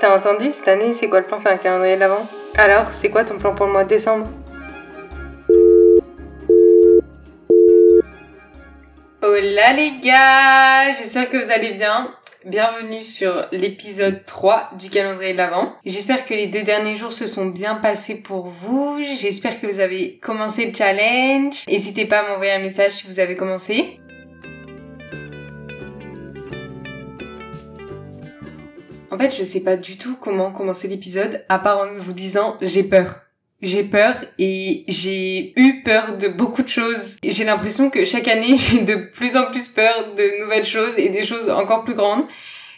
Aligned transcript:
T'as 0.00 0.16
entendu 0.16 0.52
cette 0.52 0.68
année, 0.68 0.92
c'est 0.92 1.08
quoi 1.08 1.20
le 1.20 1.26
plan? 1.26 1.40
Faire 1.40 1.52
un 1.52 1.56
calendrier 1.56 1.96
de 1.96 2.00
l'avant 2.00 2.24
Alors, 2.56 2.86
c'est 2.92 3.10
quoi 3.10 3.24
ton 3.24 3.36
plan 3.36 3.54
pour 3.54 3.66
le 3.66 3.72
mois 3.72 3.84
de 3.84 3.88
décembre? 3.88 4.26
Hola 9.22 9.72
les 9.72 9.98
gars, 9.98 10.94
j'espère 10.96 11.28
que 11.28 11.36
vous 11.36 11.50
allez 11.50 11.72
bien. 11.72 12.14
Bienvenue 12.44 13.02
sur 13.02 13.46
l'épisode 13.50 14.24
3 14.24 14.70
du 14.78 14.88
calendrier 14.88 15.32
de 15.32 15.38
l'Avent. 15.38 15.74
J'espère 15.84 16.24
que 16.24 16.34
les 16.34 16.46
deux 16.46 16.62
derniers 16.62 16.94
jours 16.94 17.12
se 17.12 17.26
sont 17.26 17.46
bien 17.46 17.74
passés 17.74 18.22
pour 18.22 18.46
vous. 18.46 19.02
J'espère 19.02 19.60
que 19.60 19.66
vous 19.66 19.80
avez 19.80 20.18
commencé 20.18 20.66
le 20.66 20.72
challenge. 20.72 21.66
N'hésitez 21.66 22.06
pas 22.06 22.20
à 22.20 22.28
m'envoyer 22.28 22.52
un 22.52 22.60
message 22.60 22.92
si 22.92 23.06
vous 23.08 23.18
avez 23.18 23.36
commencé. 23.36 23.98
En 29.10 29.16
fait, 29.16 29.34
je 29.34 29.42
sais 29.42 29.62
pas 29.62 29.76
du 29.76 29.96
tout 29.96 30.16
comment 30.16 30.52
commencer 30.52 30.86
l'épisode, 30.86 31.44
à 31.48 31.58
part 31.58 31.78
en 31.80 31.98
vous 31.98 32.12
disant 32.12 32.58
j'ai 32.60 32.82
peur. 32.82 33.22
J'ai 33.62 33.82
peur 33.82 34.16
et 34.38 34.84
j'ai 34.86 35.58
eu 35.58 35.82
peur 35.82 36.18
de 36.18 36.28
beaucoup 36.28 36.62
de 36.62 36.68
choses. 36.68 37.16
J'ai 37.24 37.44
l'impression 37.44 37.88
que 37.88 38.04
chaque 38.04 38.28
année, 38.28 38.54
j'ai 38.56 38.82
de 38.82 38.96
plus 38.96 39.36
en 39.36 39.46
plus 39.46 39.68
peur 39.68 40.14
de 40.14 40.42
nouvelles 40.42 40.66
choses 40.66 40.96
et 40.98 41.08
des 41.08 41.24
choses 41.24 41.48
encore 41.48 41.84
plus 41.84 41.94
grandes. 41.94 42.24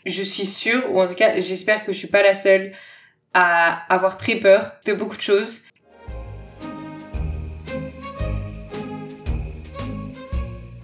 Je 0.06 0.22
suis 0.22 0.46
sûre, 0.46 0.84
ou 0.92 1.00
en 1.00 1.06
tout 1.06 1.14
cas, 1.14 1.40
j'espère 1.40 1.84
que 1.84 1.92
je 1.92 1.98
suis 1.98 2.08
pas 2.08 2.22
la 2.22 2.32
seule 2.32 2.72
à 3.34 3.92
avoir 3.92 4.16
très 4.16 4.36
peur 4.36 4.72
de 4.86 4.92
beaucoup 4.92 5.16
de 5.16 5.22
choses. 5.22 5.64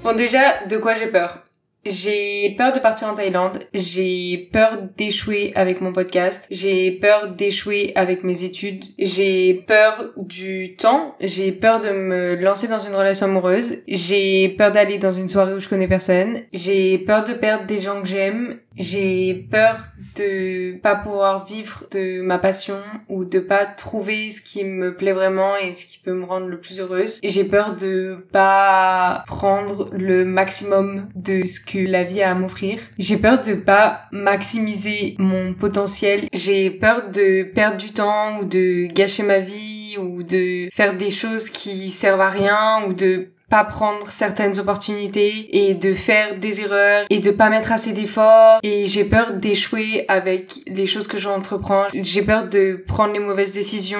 Bon 0.02 0.14
déjà, 0.14 0.66
de 0.66 0.76
quoi 0.76 0.94
j'ai 0.94 1.06
peur? 1.06 1.45
J'ai 1.88 2.54
peur 2.56 2.72
de 2.72 2.78
partir 2.78 3.08
en 3.08 3.14
Thaïlande, 3.14 3.60
j'ai 3.74 4.48
peur 4.52 4.78
d'échouer 4.96 5.52
avec 5.54 5.80
mon 5.80 5.92
podcast, 5.92 6.46
j'ai 6.50 6.90
peur 6.90 7.28
d'échouer 7.28 7.92
avec 7.94 8.24
mes 8.24 8.44
études, 8.44 8.84
j'ai 8.98 9.54
peur 9.54 10.12
du 10.16 10.76
temps, 10.76 11.14
j'ai 11.20 11.52
peur 11.52 11.80
de 11.80 11.90
me 11.90 12.36
lancer 12.36 12.68
dans 12.68 12.78
une 12.78 12.94
relation 12.94 13.26
amoureuse, 13.26 13.82
j'ai 13.88 14.50
peur 14.50 14.72
d'aller 14.72 14.98
dans 14.98 15.12
une 15.12 15.28
soirée 15.28 15.54
où 15.54 15.60
je 15.60 15.68
connais 15.68 15.88
personne, 15.88 16.40
j'ai 16.52 16.98
peur 16.98 17.24
de 17.24 17.34
perdre 17.34 17.66
des 17.66 17.80
gens 17.80 18.00
que 18.02 18.08
j'aime, 18.08 18.58
j'ai 18.76 19.46
peur 19.50 19.78
de 20.16 20.78
pas 20.78 20.96
pouvoir 20.96 21.46
vivre 21.46 21.84
de 21.90 22.20
ma 22.20 22.38
passion 22.38 22.78
ou 23.08 23.24
de 23.24 23.38
pas 23.38 23.64
trouver 23.66 24.30
ce 24.30 24.40
qui 24.40 24.64
me 24.64 24.94
plaît 24.94 25.12
vraiment 25.12 25.56
et 25.56 25.72
ce 25.72 25.86
qui 25.86 25.98
peut 25.98 26.12
me 26.12 26.24
rendre 26.24 26.46
le 26.46 26.60
plus 26.60 26.80
heureuse. 26.80 27.20
J'ai 27.22 27.44
peur 27.44 27.76
de 27.76 28.18
pas 28.32 29.24
prendre 29.26 29.90
le 29.92 30.24
maximum 30.24 31.08
de 31.14 31.46
ce 31.46 31.60
que 31.60 31.78
la 31.78 32.04
vie 32.04 32.22
a 32.22 32.30
à 32.30 32.34
m'offrir. 32.34 32.78
J'ai 32.98 33.16
peur 33.16 33.42
de 33.42 33.54
pas 33.54 34.02
maximiser 34.12 35.14
mon 35.18 35.54
potentiel. 35.54 36.28
J'ai 36.32 36.70
peur 36.70 37.10
de 37.10 37.44
perdre 37.44 37.78
du 37.78 37.92
temps 37.92 38.38
ou 38.40 38.44
de 38.44 38.86
gâcher 38.92 39.22
ma 39.22 39.38
vie 39.38 39.96
ou 39.98 40.22
de 40.22 40.68
faire 40.72 40.96
des 40.96 41.10
choses 41.10 41.48
qui 41.48 41.90
servent 41.90 42.20
à 42.20 42.30
rien 42.30 42.84
ou 42.86 42.92
de 42.92 43.30
pas 43.48 43.64
prendre 43.64 44.10
certaines 44.10 44.58
opportunités 44.58 45.56
et 45.56 45.74
de 45.74 45.94
faire 45.94 46.38
des 46.38 46.60
erreurs 46.60 47.06
et 47.10 47.20
de 47.20 47.30
pas 47.30 47.48
mettre 47.48 47.70
assez 47.70 47.92
d'efforts 47.92 48.58
et 48.62 48.86
j'ai 48.86 49.04
peur 49.04 49.34
d'échouer 49.34 50.04
avec 50.08 50.60
les 50.66 50.86
choses 50.86 51.06
que 51.06 51.18
j'entreprends. 51.18 51.86
J'ai 51.94 52.22
peur 52.22 52.48
de 52.48 52.82
prendre 52.86 53.12
les 53.12 53.20
mauvaises 53.20 53.52
décisions, 53.52 53.98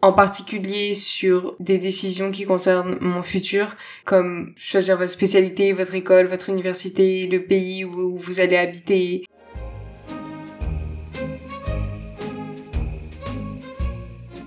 en 0.00 0.12
particulier 0.12 0.94
sur 0.94 1.56
des 1.60 1.78
décisions 1.78 2.30
qui 2.30 2.44
concernent 2.44 2.98
mon 3.00 3.22
futur, 3.22 3.76
comme 4.04 4.54
choisir 4.56 4.96
votre 4.96 5.10
spécialité, 5.10 5.72
votre 5.72 5.94
école, 5.94 6.26
votre 6.26 6.48
université, 6.48 7.26
le 7.26 7.42
pays 7.42 7.84
où 7.84 8.16
vous 8.16 8.40
allez 8.40 8.56
habiter, 8.56 9.24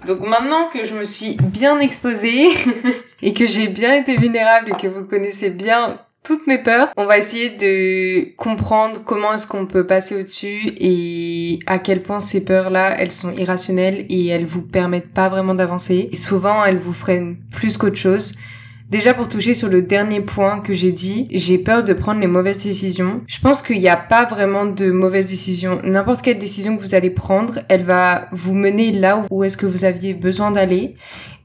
Donc 0.08 0.22
maintenant 0.22 0.70
que 0.74 0.86
je 0.86 0.96
me 0.96 1.04
suis 1.04 1.38
bien 1.38 1.80
exposée 1.80 2.50
et 3.22 3.34
que 3.34 3.46
j'ai 3.46 3.68
bien 3.68 3.94
été 3.94 4.16
vulnérable 4.16 4.72
et 4.72 4.82
que 4.82 4.88
vous 4.88 5.06
connaissez 5.06 5.50
bien 5.50 6.00
toutes 6.24 6.46
mes 6.46 6.60
peurs, 6.60 6.90
on 6.98 7.06
va 7.06 7.18
essayer 7.18 7.50
de 7.50 8.36
comprendre 8.36 9.04
comment 9.04 9.34
est-ce 9.34 9.48
qu'on 9.48 9.66
peut 9.66 9.88
passer 9.88 10.20
au-dessus 10.20 10.72
et 10.78 11.60
à 11.66 11.80
quel 11.80 12.04
point 12.04 12.20
ces 12.20 12.46
peurs-là, 12.46 12.96
elles 13.00 13.12
sont 13.12 13.32
irrationnelles 13.32 14.06
et 14.10 14.28
elles 14.28 14.46
vous 14.46 14.62
permettent 14.62 15.12
pas 15.12 15.30
vraiment 15.30 15.56
d'avancer. 15.56 16.10
souvent, 16.14 16.64
elles 16.64 16.78
vous 16.78 16.94
freinent 16.94 17.38
plus 17.52 17.78
qu'autre 17.78 17.98
chose. 17.98 18.34
Déjà 18.92 19.14
pour 19.14 19.30
toucher 19.30 19.54
sur 19.54 19.70
le 19.70 19.82
dernier 19.82 20.20
point 20.20 20.60
que 20.60 20.74
j'ai 20.74 20.92
dit, 20.92 21.26
j'ai 21.32 21.58
peur 21.58 21.86
de 21.86 21.94
prendre 21.94 22.20
les 22.20 22.28
mauvaises 22.28 22.62
décisions. 22.62 23.22
Je 23.26 23.40
pense 23.40 23.62
qu'il 23.62 23.80
n'y 23.80 23.88
a 23.88 23.96
pas 23.96 24.26
vraiment 24.26 24.66
de 24.66 24.92
mauvaises 24.92 25.28
décisions. 25.28 25.80
N'importe 25.86 26.22
quelle 26.22 26.40
décision 26.40 26.76
que 26.76 26.82
vous 26.82 26.94
allez 26.94 27.10
prendre, 27.10 27.60
elle 27.70 27.86
va 27.86 28.28
vous 28.34 28.54
mener 28.54 28.92
là 28.92 29.26
où 29.32 29.46
est-ce 29.46 29.56
que 29.56 29.66
vous 29.66 29.86
aviez 29.86 30.14
besoin 30.14 30.52
d'aller 30.52 30.96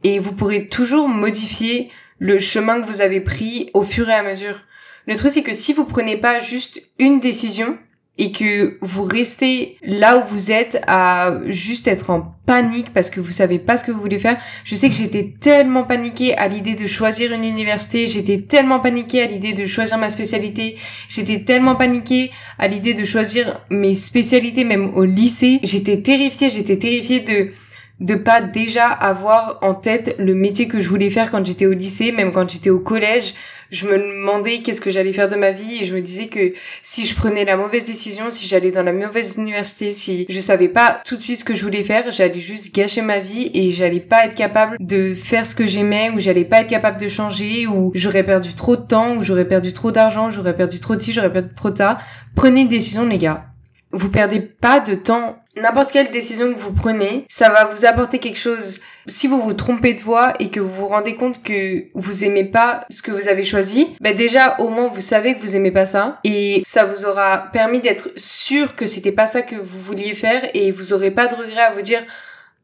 et 0.02 0.18
vous 0.18 0.32
pourrez 0.32 0.66
toujours 0.66 1.08
modifier 1.08 1.92
le 2.18 2.40
chemin 2.40 2.80
que 2.80 2.86
vous 2.88 3.00
avez 3.00 3.20
pris 3.20 3.70
au 3.74 3.82
fur 3.82 4.08
et 4.08 4.14
à 4.14 4.24
mesure. 4.24 4.62
Le 5.06 5.14
truc 5.14 5.30
c'est 5.30 5.44
que 5.44 5.52
si 5.52 5.72
vous 5.72 5.84
prenez 5.84 6.16
pas 6.16 6.40
juste 6.40 6.82
une 6.98 7.20
décision, 7.20 7.78
et 8.18 8.32
que 8.32 8.78
vous 8.80 9.02
restez 9.02 9.76
là 9.82 10.18
où 10.18 10.34
vous 10.34 10.50
êtes 10.50 10.80
à 10.86 11.34
juste 11.48 11.86
être 11.86 12.10
en 12.10 12.34
panique 12.46 12.92
parce 12.94 13.10
que 13.10 13.20
vous 13.20 13.32
savez 13.32 13.58
pas 13.58 13.76
ce 13.76 13.84
que 13.84 13.92
vous 13.92 14.00
voulez 14.00 14.18
faire. 14.18 14.38
Je 14.64 14.74
sais 14.74 14.88
que 14.88 14.94
j'étais 14.94 15.34
tellement 15.38 15.84
paniquée 15.84 16.34
à 16.36 16.48
l'idée 16.48 16.74
de 16.74 16.86
choisir 16.86 17.32
une 17.32 17.44
université, 17.44 18.06
j'étais 18.06 18.40
tellement 18.40 18.80
paniquée 18.80 19.22
à 19.22 19.26
l'idée 19.26 19.52
de 19.52 19.66
choisir 19.66 19.98
ma 19.98 20.08
spécialité, 20.08 20.76
j'étais 21.08 21.40
tellement 21.40 21.76
paniquée 21.76 22.30
à 22.58 22.68
l'idée 22.68 22.94
de 22.94 23.04
choisir 23.04 23.60
mes 23.70 23.94
spécialités 23.94 24.64
même 24.64 24.94
au 24.94 25.04
lycée. 25.04 25.60
J'étais 25.62 26.00
terrifiée, 26.00 26.48
j'étais 26.48 26.78
terrifiée 26.78 27.20
de 27.20 27.50
de 27.98 28.14
pas 28.14 28.42
déjà 28.42 28.88
avoir 28.88 29.58
en 29.62 29.72
tête 29.72 30.16
le 30.18 30.34
métier 30.34 30.68
que 30.68 30.80
je 30.80 30.88
voulais 30.88 31.08
faire 31.08 31.30
quand 31.30 31.44
j'étais 31.46 31.64
au 31.64 31.72
lycée, 31.72 32.12
même 32.12 32.30
quand 32.30 32.48
j'étais 32.48 32.68
au 32.68 32.78
collège 32.78 33.34
je 33.70 33.86
me 33.86 33.98
demandais 33.98 34.60
qu'est-ce 34.60 34.80
que 34.80 34.90
j'allais 34.90 35.12
faire 35.12 35.28
de 35.28 35.36
ma 35.36 35.50
vie 35.50 35.78
et 35.80 35.84
je 35.84 35.94
me 35.94 36.00
disais 36.00 36.26
que 36.26 36.52
si 36.82 37.06
je 37.06 37.14
prenais 37.14 37.44
la 37.44 37.56
mauvaise 37.56 37.84
décision, 37.84 38.30
si 38.30 38.46
j'allais 38.46 38.70
dans 38.70 38.82
la 38.82 38.92
mauvaise 38.92 39.36
université, 39.36 39.90
si 39.90 40.26
je 40.28 40.40
savais 40.40 40.68
pas 40.68 41.00
tout 41.04 41.16
de 41.16 41.22
suite 41.22 41.40
ce 41.40 41.44
que 41.44 41.54
je 41.54 41.62
voulais 41.62 41.82
faire, 41.82 42.10
j'allais 42.10 42.40
juste 42.40 42.74
gâcher 42.74 43.02
ma 43.02 43.18
vie 43.18 43.50
et 43.54 43.70
j'allais 43.70 44.00
pas 44.00 44.26
être 44.26 44.34
capable 44.34 44.76
de 44.80 45.14
faire 45.14 45.46
ce 45.46 45.54
que 45.54 45.66
j'aimais 45.66 46.10
ou 46.10 46.18
j'allais 46.18 46.44
pas 46.44 46.60
être 46.60 46.68
capable 46.68 47.00
de 47.00 47.08
changer 47.08 47.66
ou 47.66 47.92
j'aurais 47.94 48.24
perdu 48.24 48.54
trop 48.54 48.76
de 48.76 48.86
temps 48.86 49.16
ou 49.16 49.22
j'aurais 49.22 49.48
perdu 49.48 49.72
trop 49.72 49.92
d'argent, 49.92 50.30
j'aurais 50.30 50.56
perdu 50.56 50.80
trop 50.80 50.96
de 50.96 51.00
ci, 51.00 51.12
j'aurais 51.12 51.32
perdu 51.32 51.54
trop 51.54 51.70
de 51.70 51.78
ça. 51.78 51.98
Prenez 52.34 52.62
une 52.62 52.68
décision 52.68 53.06
les 53.06 53.18
gars. 53.18 53.46
Vous 53.92 54.10
perdez 54.10 54.40
pas 54.40 54.80
de 54.80 54.94
temps. 54.94 55.38
N'importe 55.56 55.90
quelle 55.90 56.10
décision 56.10 56.52
que 56.52 56.58
vous 56.58 56.72
prenez, 56.72 57.24
ça 57.30 57.48
va 57.48 57.64
vous 57.64 57.86
apporter 57.86 58.18
quelque 58.18 58.38
chose. 58.38 58.80
Si 59.06 59.26
vous 59.26 59.40
vous 59.40 59.54
trompez 59.54 59.94
de 59.94 60.00
voie 60.00 60.34
et 60.38 60.50
que 60.50 60.60
vous 60.60 60.68
vous 60.68 60.86
rendez 60.86 61.14
compte 61.14 61.42
que 61.42 61.84
vous 61.94 62.24
aimez 62.24 62.44
pas 62.44 62.84
ce 62.90 63.00
que 63.00 63.10
vous 63.10 63.28
avez 63.28 63.44
choisi, 63.44 63.96
bah 64.00 64.12
déjà 64.12 64.56
au 64.58 64.68
moins 64.68 64.88
vous 64.88 65.00
savez 65.00 65.34
que 65.34 65.40
vous 65.40 65.56
aimez 65.56 65.70
pas 65.70 65.86
ça 65.86 66.18
et 66.24 66.62
ça 66.66 66.84
vous 66.84 67.06
aura 67.06 67.48
permis 67.54 67.80
d'être 67.80 68.10
sûr 68.16 68.76
que 68.76 68.84
c'était 68.84 69.12
pas 69.12 69.26
ça 69.26 69.40
que 69.40 69.56
vous 69.56 69.80
vouliez 69.80 70.14
faire 70.14 70.50
et 70.52 70.72
vous 70.72 70.92
aurez 70.92 71.10
pas 71.10 71.26
de 71.26 71.34
regret 71.34 71.62
à 71.62 71.72
vous 71.72 71.82
dire 71.82 72.02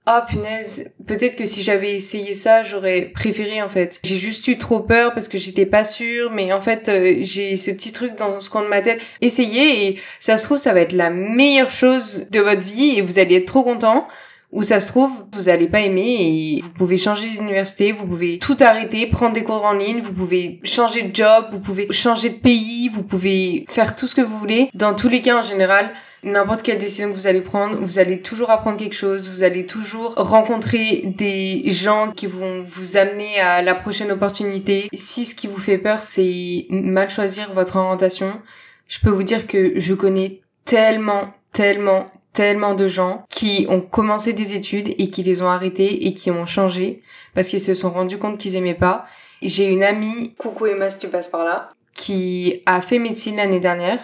oh, 0.07 0.19
punaise, 0.29 0.95
peut-être 1.07 1.37
que 1.37 1.45
si 1.45 1.63
j'avais 1.63 1.95
essayé 1.95 2.33
ça, 2.33 2.63
j'aurais 2.63 3.11
préféré 3.15 3.63
en 3.63 3.69
fait. 3.69 4.01
J'ai 4.05 4.17
juste 4.17 4.47
eu 4.49 4.59
trop 4.59 4.81
peur 4.81 5.15
parce 5.15 5.29
que 5.29 5.39
j'étais 5.39 5.67
pas 5.67 5.85
sûre, 5.85 6.31
mais 6.31 6.53
en 6.53 6.61
fait, 6.61 6.89
euh, 6.89 7.19
j'ai 7.21 7.57
ce 7.57 7.71
petit 7.71 7.93
truc 7.93 8.17
dans 8.17 8.41
ce 8.41 8.51
coin 8.51 8.63
de 8.63 8.69
ma 8.69 8.83
tête. 8.83 9.01
Essayez 9.21 9.87
et 9.87 10.01
ça 10.21 10.37
se 10.37 10.45
trouve, 10.45 10.59
ça 10.59 10.73
va 10.73 10.81
être 10.81 10.93
la 10.93 11.11
meilleure 11.11 11.71
chose 11.71 12.29
de 12.31 12.41
votre 12.41 12.63
vie 12.63 12.99
et 12.99 13.03
vous 13.03 13.19
allez 13.19 13.37
être 13.37 13.47
trop 13.47 13.63
content 13.63 14.07
ou 14.53 14.63
ça 14.63 14.81
se 14.81 14.89
trouve, 14.89 15.11
vous 15.33 15.49
allez 15.49 15.67
pas 15.67 15.81
aimer 15.81 16.17
et 16.21 16.61
vous 16.63 16.69
pouvez 16.69 16.99
changer 16.99 17.29
d'université, 17.31 17.91
vous 17.91 18.07
pouvez 18.07 18.39
tout 18.39 18.57
arrêter, 18.61 19.07
prendre 19.07 19.33
des 19.33 19.45
cours 19.45 19.65
en 19.65 19.73
ligne, 19.73 20.01
vous 20.01 20.13
pouvez 20.13 20.61
changer 20.63 21.03
de 21.03 21.17
job, 21.17 21.47
vous 21.53 21.59
pouvez 21.59 21.91
changer 21.91 22.29
de 22.29 22.35
pays, 22.35 22.91
vous 22.91 23.03
pouvez 23.03 23.65
faire 23.69 23.97
tout 23.97 24.07
ce 24.07 24.15
que 24.15 24.21
vous 24.21 24.39
voulez. 24.39 24.69
Dans 24.75 24.95
tous 24.95 25.09
les 25.09 25.23
cas, 25.23 25.39
en 25.39 25.43
général, 25.43 25.91
n'importe 26.23 26.63
quelle 26.63 26.79
décision 26.79 27.11
que 27.11 27.15
vous 27.15 27.27
allez 27.27 27.41
prendre, 27.41 27.77
vous 27.77 27.99
allez 27.99 28.21
toujours 28.21 28.51
apprendre 28.51 28.79
quelque 28.79 28.95
chose, 28.95 29.29
vous 29.29 29.43
allez 29.43 29.67
toujours 29.67 30.15
rencontrer 30.17 31.03
des 31.05 31.63
gens 31.71 32.13
qui 32.13 32.27
vont 32.27 32.63
vous 32.63 32.97
amener 32.97 33.41
à 33.41 33.63
la 33.63 33.75
prochaine 33.75 34.13
opportunité. 34.13 34.89
Si 34.93 35.25
ce 35.25 35.35
qui 35.35 35.47
vous 35.47 35.59
fait 35.59 35.79
peur, 35.79 36.03
c'est 36.03 36.67
mal 36.71 37.11
choisir 37.11 37.53
votre 37.53 37.77
orientation, 37.77 38.41
je 38.87 39.01
peux 39.01 39.11
vous 39.11 39.25
dire 39.25 39.47
que 39.47 39.79
je 39.79 39.95
connais 39.95 40.43
tellement, 40.65 41.35
tellement, 41.53 42.11
tellement 42.33 42.75
de 42.75 42.87
gens 42.87 43.25
qui 43.29 43.67
ont 43.69 43.81
commencé 43.81 44.33
des 44.33 44.55
études 44.55 44.95
et 44.99 45.11
qui 45.11 45.23
les 45.23 45.43
ont 45.43 45.49
arrêtées 45.49 46.07
et 46.07 46.15
qui 46.15 46.31
ont 46.31 46.47
changé 46.47 47.03
parce 47.35 47.49
qu'ils 47.49 47.61
se 47.61 47.75
sont 47.75 47.91
rendus 47.91 48.19
compte 48.19 48.39
qu'ils 48.39 48.57
aimaient 48.57 48.75
pas. 48.75 49.07
J'ai 49.41 49.67
une 49.67 49.83
amie, 49.83 50.35
coucou 50.39 50.67
Emma 50.67 50.91
si 50.91 50.99
tu 50.99 51.09
passes 51.09 51.29
par 51.29 51.45
là, 51.45 51.71
qui 51.95 52.63
a 52.67 52.81
fait 52.81 52.99
médecine 52.99 53.37
l'année 53.37 53.61
dernière 53.61 53.99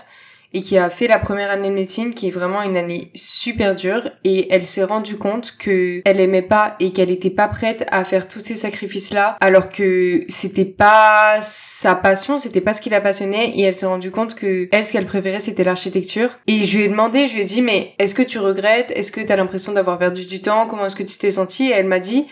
et 0.55 0.63
qui 0.63 0.79
a 0.79 0.89
fait 0.91 1.07
la 1.07 1.19
première 1.19 1.51
année 1.51 1.69
de 1.69 1.75
médecine 1.75 2.15
qui 2.15 2.29
est 2.29 2.31
vraiment 2.31 2.63
une 2.63 2.77
année 2.77 3.11
super 3.15 3.75
dure. 3.75 4.11
Et 4.25 4.53
elle 4.53 4.63
s'est 4.63 4.85
rendue 4.85 5.17
compte 5.17 5.57
que 5.59 6.01
elle 6.05 6.21
aimait 6.21 6.43
pas 6.43 6.77
et 6.81 6.93
qu'elle 6.93 7.11
était 7.11 7.31
pas 7.31 7.49
prête 7.49 7.85
à 7.91 8.05
faire 8.05 8.29
tous 8.29 8.41
ces 8.41 8.55
sacrifices 8.55 9.13
là 9.13 9.37
alors 9.41 9.71
que 9.71 10.25
c'était 10.29 10.65
pas 10.65 11.39
sa 11.43 11.95
passion, 11.95 12.39
c'était 12.39 12.61
pas 12.61 12.73
ce 12.73 12.81
qui 12.81 12.91
la 12.91 13.01
passionnait. 13.01 13.51
Et 13.51 13.63
elle 13.63 13.77
s'est 13.77 13.87
rendue 13.87 14.11
compte 14.11 14.35
que 14.35 14.69
elle 14.73 14.87
ce 14.87 14.93
qu'elle 14.93 15.07
préférait 15.07 15.41
c'était 15.41 15.65
l'architecture. 15.65 16.31
Et 16.47 16.65
je 16.65 16.79
lui 16.79 16.85
ai 16.85 16.89
demandé, 16.89 17.29
je 17.29 17.35
lui 17.35 17.43
ai 17.43 17.45
dit 17.45 17.63
mais 17.63 17.95
est-ce 17.99 18.15
que 18.15 18.23
tu 18.23 18.39
regrettes? 18.39 18.91
Est-ce 18.93 19.13
que 19.13 19.21
tu 19.21 19.33
as 19.33 19.37
l'impression 19.37 19.73
d'avoir 19.73 19.99
perdu 19.99 20.27
du 20.27 20.41
temps? 20.41 20.67
Comment 20.67 20.87
est-ce 20.87 20.97
que 20.97 21.03
tu 21.03 21.19
t'es 21.19 21.31
sentie? 21.31 21.69
Et 21.69 21.73
elle 21.73 21.87
m'a 21.87 22.01
dit 22.01 22.27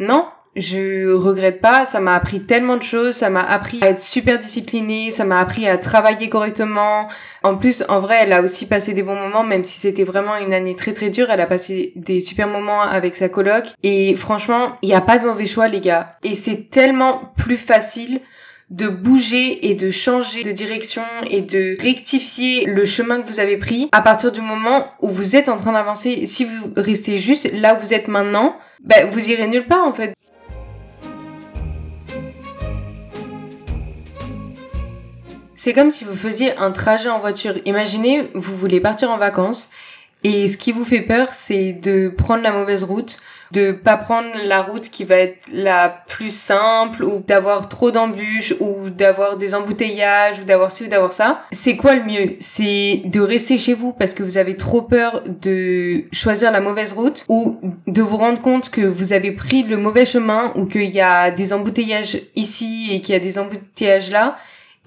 non, 0.00 0.26
je 0.60 1.12
regrette 1.12 1.60
pas, 1.60 1.84
ça 1.84 2.00
m'a 2.00 2.14
appris 2.14 2.40
tellement 2.40 2.76
de 2.76 2.82
choses, 2.82 3.14
ça 3.14 3.30
m'a 3.30 3.42
appris 3.42 3.80
à 3.82 3.90
être 3.90 4.02
super 4.02 4.38
disciplinée, 4.38 5.10
ça 5.10 5.24
m'a 5.24 5.38
appris 5.38 5.68
à 5.68 5.78
travailler 5.78 6.28
correctement. 6.28 7.08
En 7.42 7.56
plus, 7.56 7.84
en 7.88 8.00
vrai, 8.00 8.18
elle 8.22 8.32
a 8.32 8.42
aussi 8.42 8.66
passé 8.66 8.94
des 8.94 9.02
bons 9.02 9.18
moments, 9.18 9.44
même 9.44 9.64
si 9.64 9.78
c'était 9.78 10.04
vraiment 10.04 10.36
une 10.36 10.52
année 10.52 10.74
très 10.74 10.92
très 10.92 11.10
dure, 11.10 11.30
elle 11.30 11.40
a 11.40 11.46
passé 11.46 11.92
des 11.96 12.20
super 12.20 12.48
moments 12.48 12.82
avec 12.82 13.16
sa 13.16 13.28
coloc. 13.28 13.66
Et 13.82 14.14
franchement, 14.16 14.76
il 14.82 14.88
n'y 14.88 14.94
a 14.94 15.00
pas 15.00 15.18
de 15.18 15.26
mauvais 15.26 15.46
choix, 15.46 15.68
les 15.68 15.80
gars. 15.80 16.16
Et 16.24 16.34
c'est 16.34 16.70
tellement 16.70 17.32
plus 17.36 17.56
facile 17.56 18.20
de 18.70 18.88
bouger 18.88 19.70
et 19.70 19.74
de 19.74 19.90
changer 19.90 20.44
de 20.44 20.52
direction 20.52 21.02
et 21.30 21.40
de 21.40 21.76
rectifier 21.80 22.66
le 22.66 22.84
chemin 22.84 23.22
que 23.22 23.26
vous 23.26 23.40
avez 23.40 23.56
pris 23.56 23.88
à 23.92 24.02
partir 24.02 24.30
du 24.30 24.42
moment 24.42 24.86
où 25.00 25.08
vous 25.08 25.36
êtes 25.36 25.48
en 25.48 25.56
train 25.56 25.72
d'avancer. 25.72 26.26
Si 26.26 26.44
vous 26.44 26.72
restez 26.76 27.18
juste 27.18 27.50
là 27.54 27.74
où 27.74 27.80
vous 27.80 27.94
êtes 27.94 28.08
maintenant, 28.08 28.56
ben, 28.80 29.10
vous 29.10 29.30
irez 29.30 29.46
nulle 29.46 29.66
part 29.66 29.86
en 29.86 29.92
fait. 29.92 30.14
C'est 35.60 35.72
comme 35.72 35.90
si 35.90 36.04
vous 36.04 36.14
faisiez 36.14 36.56
un 36.56 36.70
trajet 36.70 37.08
en 37.08 37.18
voiture. 37.18 37.54
Imaginez, 37.64 38.30
vous 38.32 38.56
voulez 38.56 38.78
partir 38.78 39.10
en 39.10 39.18
vacances 39.18 39.70
et 40.22 40.46
ce 40.46 40.56
qui 40.56 40.70
vous 40.70 40.84
fait 40.84 41.00
peur, 41.00 41.30
c'est 41.32 41.72
de 41.72 42.10
prendre 42.16 42.44
la 42.44 42.52
mauvaise 42.52 42.84
route, 42.84 43.18
de 43.50 43.72
pas 43.72 43.96
prendre 43.96 44.28
la 44.44 44.62
route 44.62 44.88
qui 44.88 45.02
va 45.02 45.16
être 45.16 45.40
la 45.50 45.88
plus 46.06 46.32
simple 46.32 47.02
ou 47.02 47.24
d'avoir 47.26 47.68
trop 47.68 47.90
d'embûches 47.90 48.54
ou 48.60 48.90
d'avoir 48.90 49.36
des 49.36 49.56
embouteillages 49.56 50.38
ou 50.38 50.44
d'avoir 50.44 50.70
ci 50.70 50.84
ou 50.84 50.86
d'avoir 50.86 51.12
ça. 51.12 51.42
C'est 51.50 51.76
quoi 51.76 51.96
le 51.96 52.04
mieux? 52.04 52.36
C'est 52.38 53.02
de 53.06 53.20
rester 53.20 53.58
chez 53.58 53.74
vous 53.74 53.92
parce 53.92 54.14
que 54.14 54.22
vous 54.22 54.36
avez 54.36 54.56
trop 54.56 54.82
peur 54.82 55.24
de 55.26 56.04
choisir 56.12 56.52
la 56.52 56.60
mauvaise 56.60 56.92
route 56.92 57.24
ou 57.28 57.58
de 57.88 58.02
vous 58.02 58.16
rendre 58.16 58.40
compte 58.40 58.70
que 58.70 58.82
vous 58.82 59.12
avez 59.12 59.32
pris 59.32 59.64
le 59.64 59.76
mauvais 59.76 60.06
chemin 60.06 60.52
ou 60.54 60.66
qu'il 60.66 60.94
y 60.94 61.00
a 61.00 61.32
des 61.32 61.52
embouteillages 61.52 62.20
ici 62.36 62.90
et 62.92 63.00
qu'il 63.00 63.12
y 63.12 63.16
a 63.16 63.20
des 63.20 63.40
embouteillages 63.40 64.12
là 64.12 64.38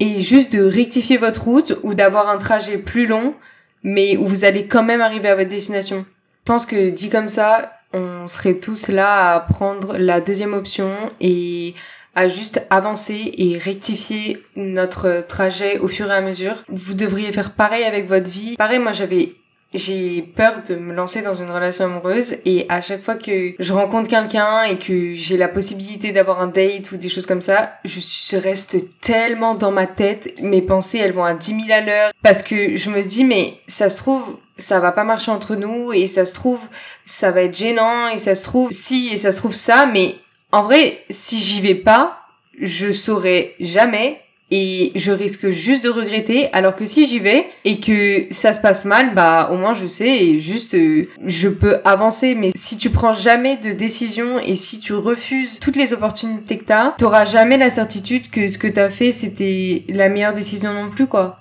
et 0.01 0.19
juste 0.19 0.51
de 0.51 0.63
rectifier 0.63 1.17
votre 1.17 1.43
route 1.43 1.77
ou 1.83 1.93
d'avoir 1.93 2.27
un 2.27 2.39
trajet 2.39 2.79
plus 2.79 3.05
long, 3.05 3.35
mais 3.83 4.17
où 4.17 4.25
vous 4.25 4.45
allez 4.45 4.65
quand 4.65 4.81
même 4.81 4.99
arriver 4.99 5.29
à 5.29 5.35
votre 5.35 5.49
destination. 5.49 6.05
Je 6.39 6.45
pense 6.45 6.65
que 6.65 6.89
dit 6.89 7.11
comme 7.11 7.29
ça, 7.29 7.71
on 7.93 8.25
serait 8.25 8.55
tous 8.55 8.87
là 8.87 9.35
à 9.35 9.39
prendre 9.41 9.95
la 9.97 10.19
deuxième 10.19 10.55
option 10.55 10.89
et 11.19 11.75
à 12.15 12.27
juste 12.27 12.65
avancer 12.71 13.31
et 13.37 13.59
rectifier 13.59 14.43
notre 14.55 15.23
trajet 15.27 15.77
au 15.77 15.87
fur 15.87 16.09
et 16.09 16.15
à 16.15 16.21
mesure. 16.21 16.55
Vous 16.67 16.95
devriez 16.95 17.31
faire 17.31 17.53
pareil 17.53 17.83
avec 17.83 18.07
votre 18.07 18.29
vie. 18.29 18.55
Pareil, 18.57 18.79
moi 18.79 18.93
j'avais 18.93 19.35
j'ai 19.73 20.21
peur 20.21 20.61
de 20.67 20.75
me 20.75 20.93
lancer 20.93 21.21
dans 21.21 21.33
une 21.33 21.49
relation 21.49 21.85
amoureuse 21.85 22.35
et 22.43 22.65
à 22.67 22.81
chaque 22.81 23.03
fois 23.03 23.15
que 23.15 23.53
je 23.57 23.73
rencontre 23.73 24.09
quelqu'un 24.09 24.63
et 24.63 24.77
que 24.77 25.15
j'ai 25.15 25.37
la 25.37 25.47
possibilité 25.47 26.11
d'avoir 26.11 26.41
un 26.41 26.47
date 26.47 26.91
ou 26.91 26.97
des 26.97 27.07
choses 27.07 27.25
comme 27.25 27.41
ça, 27.41 27.73
je 27.85 28.37
reste 28.37 28.99
tellement 28.99 29.55
dans 29.55 29.71
ma 29.71 29.87
tête, 29.87 30.33
mes 30.41 30.61
pensées 30.61 30.97
elles 30.97 31.13
vont 31.13 31.23
à 31.23 31.33
10 31.33 31.65
000 31.67 31.67
à 31.71 31.81
l'heure. 31.81 32.11
Parce 32.21 32.43
que 32.43 32.75
je 32.75 32.89
me 32.89 33.01
dis 33.01 33.23
mais 33.23 33.53
ça 33.67 33.89
se 33.89 33.97
trouve 33.97 34.37
ça 34.57 34.79
va 34.79 34.91
pas 34.91 35.05
marcher 35.05 35.31
entre 35.31 35.55
nous 35.55 35.91
et 35.93 36.05
ça 36.05 36.25
se 36.25 36.33
trouve 36.33 36.59
ça 37.05 37.31
va 37.31 37.43
être 37.43 37.57
gênant 37.57 38.09
et 38.09 38.19
ça 38.19 38.35
se 38.35 38.43
trouve 38.43 38.71
si 38.71 39.09
et 39.11 39.17
ça 39.17 39.31
se 39.31 39.37
trouve 39.37 39.55
ça. 39.55 39.85
Mais 39.85 40.15
en 40.51 40.63
vrai 40.63 40.99
si 41.09 41.39
j'y 41.39 41.61
vais 41.61 41.75
pas 41.75 42.17
je 42.59 42.91
saurais 42.91 43.55
jamais 43.59 44.21
et 44.51 44.91
je 44.95 45.11
risque 45.11 45.49
juste 45.49 45.83
de 45.83 45.89
regretter 45.89 46.49
alors 46.53 46.75
que 46.75 46.85
si 46.85 47.07
j'y 47.07 47.19
vais 47.19 47.45
et 47.65 47.79
que 47.79 48.27
ça 48.31 48.53
se 48.53 48.59
passe 48.59 48.85
mal 48.85 49.15
bah 49.15 49.49
au 49.51 49.57
moins 49.57 49.73
je 49.73 49.85
sais 49.85 50.09
et 50.09 50.39
juste 50.39 50.75
euh, 50.75 51.09
je 51.25 51.47
peux 51.47 51.77
avancer. 51.85 52.35
Mais 52.35 52.51
si 52.55 52.77
tu 52.77 52.89
prends 52.89 53.13
jamais 53.13 53.57
de 53.57 53.71
décision 53.71 54.39
et 54.39 54.55
si 54.55 54.79
tu 54.79 54.93
refuses 54.93 55.59
toutes 55.59 55.75
les 55.75 55.93
opportunités 55.93 56.57
que 56.57 56.65
t'as 56.65 56.91
t'auras 56.97 57.25
jamais 57.25 57.57
la 57.57 57.69
certitude 57.69 58.29
que 58.29 58.47
ce 58.47 58.57
que 58.57 58.67
t'as 58.67 58.89
fait 58.89 59.11
c'était 59.11 59.83
la 59.87 60.09
meilleure 60.09 60.33
décision 60.33 60.73
non 60.73 60.89
plus 60.89 61.07
quoi 61.07 61.40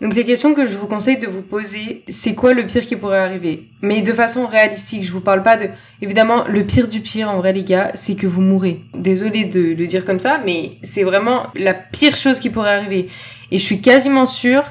Donc 0.00 0.14
les 0.14 0.24
questions 0.24 0.52
que 0.52 0.66
je 0.66 0.76
vous 0.76 0.86
conseille 0.86 1.18
de 1.18 1.26
vous 1.26 1.42
poser, 1.42 2.04
c'est 2.08 2.34
quoi 2.34 2.52
le 2.52 2.66
pire 2.66 2.86
qui 2.86 2.96
pourrait 2.96 3.18
arriver? 3.18 3.68
Mais 3.80 4.02
de 4.02 4.12
façon 4.12 4.46
réalistique, 4.46 5.04
je 5.04 5.12
vous 5.12 5.22
parle 5.22 5.42
pas 5.42 5.56
de... 5.56 5.68
Évidemment, 6.02 6.44
le 6.48 6.64
pire 6.66 6.86
du 6.86 7.00
pire 7.00 7.30
en 7.30 7.38
vrai 7.38 7.54
les 7.54 7.64
gars, 7.64 7.92
c'est 7.94 8.14
que 8.14 8.26
vous 8.26 8.42
mourrez. 8.42 8.82
Désolée 8.94 9.46
de 9.46 9.74
le 9.74 9.86
dire 9.86 10.04
comme 10.04 10.18
ça, 10.18 10.40
mais 10.44 10.72
c'est 10.82 11.02
vraiment 11.02 11.46
la 11.54 11.72
pire 11.72 12.14
chose 12.14 12.40
qui 12.40 12.50
pourrait 12.50 12.74
arriver. 12.74 13.08
Et 13.50 13.58
je 13.58 13.62
suis 13.62 13.80
quasiment 13.80 14.26
sûre 14.26 14.64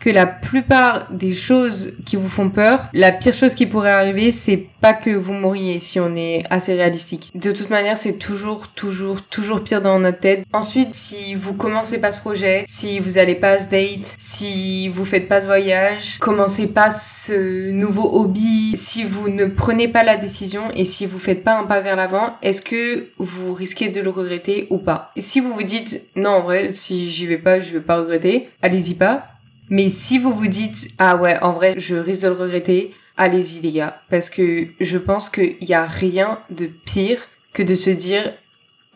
que 0.00 0.10
la 0.10 0.26
plupart 0.26 1.12
des 1.12 1.32
choses 1.32 1.92
qui 2.06 2.16
vous 2.16 2.28
font 2.28 2.48
peur, 2.50 2.88
la 2.94 3.12
pire 3.12 3.34
chose 3.34 3.54
qui 3.54 3.66
pourrait 3.66 3.90
arriver, 3.90 4.32
c'est 4.32 4.66
pas 4.80 4.94
que 4.94 5.10
vous 5.10 5.34
mouriez 5.34 5.78
si 5.78 6.00
on 6.00 6.16
est 6.16 6.42
assez 6.48 6.74
réalistique. 6.74 7.30
De 7.34 7.52
toute 7.52 7.68
manière, 7.68 7.98
c'est 7.98 8.14
toujours, 8.14 8.68
toujours, 8.68 9.22
toujours 9.22 9.62
pire 9.62 9.82
dans 9.82 9.98
notre 9.98 10.20
tête. 10.20 10.46
Ensuite, 10.54 10.94
si 10.94 11.34
vous 11.34 11.52
commencez 11.52 12.00
pas 12.00 12.12
ce 12.12 12.18
projet, 12.18 12.64
si 12.66 12.98
vous 12.98 13.18
allez 13.18 13.34
pas 13.34 13.58
ce 13.58 13.70
date, 13.70 14.14
si 14.18 14.88
vous 14.88 15.04
faites 15.04 15.28
pas 15.28 15.42
ce 15.42 15.46
voyage, 15.46 16.18
commencez 16.18 16.72
pas 16.72 16.90
ce 16.90 17.70
nouveau 17.70 18.10
hobby, 18.10 18.74
si 18.76 19.04
vous 19.04 19.28
ne 19.28 19.44
prenez 19.44 19.88
pas 19.88 20.02
la 20.02 20.16
décision 20.16 20.62
et 20.74 20.84
si 20.84 21.04
vous 21.04 21.18
faites 21.18 21.44
pas 21.44 21.58
un 21.58 21.64
pas 21.64 21.80
vers 21.80 21.96
l'avant, 21.96 22.36
est-ce 22.42 22.62
que 22.62 23.08
vous 23.18 23.52
risquez 23.52 23.90
de 23.90 24.00
le 24.00 24.08
regretter 24.08 24.66
ou 24.70 24.78
pas? 24.78 25.10
Et 25.14 25.20
si 25.20 25.40
vous 25.40 25.52
vous 25.52 25.62
dites, 25.62 26.06
non, 26.16 26.30
en 26.30 26.42
vrai, 26.42 26.70
si 26.70 27.10
j'y 27.10 27.26
vais 27.26 27.38
pas, 27.38 27.60
je 27.60 27.72
vais 27.72 27.80
pas 27.80 27.98
regretter, 27.98 28.48
allez-y 28.62 28.94
pas 28.94 29.26
mais 29.70 29.88
si 29.88 30.18
vous 30.18 30.34
vous 30.34 30.48
dites, 30.48 30.90
ah 30.98 31.16
ouais, 31.16 31.38
en 31.42 31.52
vrai, 31.52 31.74
je 31.78 31.94
risque 31.94 32.22
de 32.22 32.28
le 32.28 32.34
regretter, 32.34 32.92
allez-y 33.16 33.60
les 33.60 33.70
gars. 33.70 34.02
Parce 34.10 34.28
que 34.28 34.66
je 34.80 34.98
pense 34.98 35.30
qu'il 35.30 35.56
n'y 35.62 35.74
a 35.74 35.86
rien 35.86 36.40
de 36.50 36.66
pire 36.66 37.20
que 37.52 37.62
de 37.62 37.76
se 37.76 37.90
dire, 37.90 38.34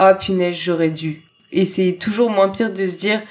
oh 0.00 0.10
punaise, 0.20 0.56
j'aurais 0.56 0.90
dû. 0.90 1.22
Et 1.52 1.64
c'est 1.64 1.92
toujours 1.92 2.28
moins 2.28 2.48
pire 2.48 2.72
de 2.72 2.86
se 2.86 2.96
dire, 2.96 3.22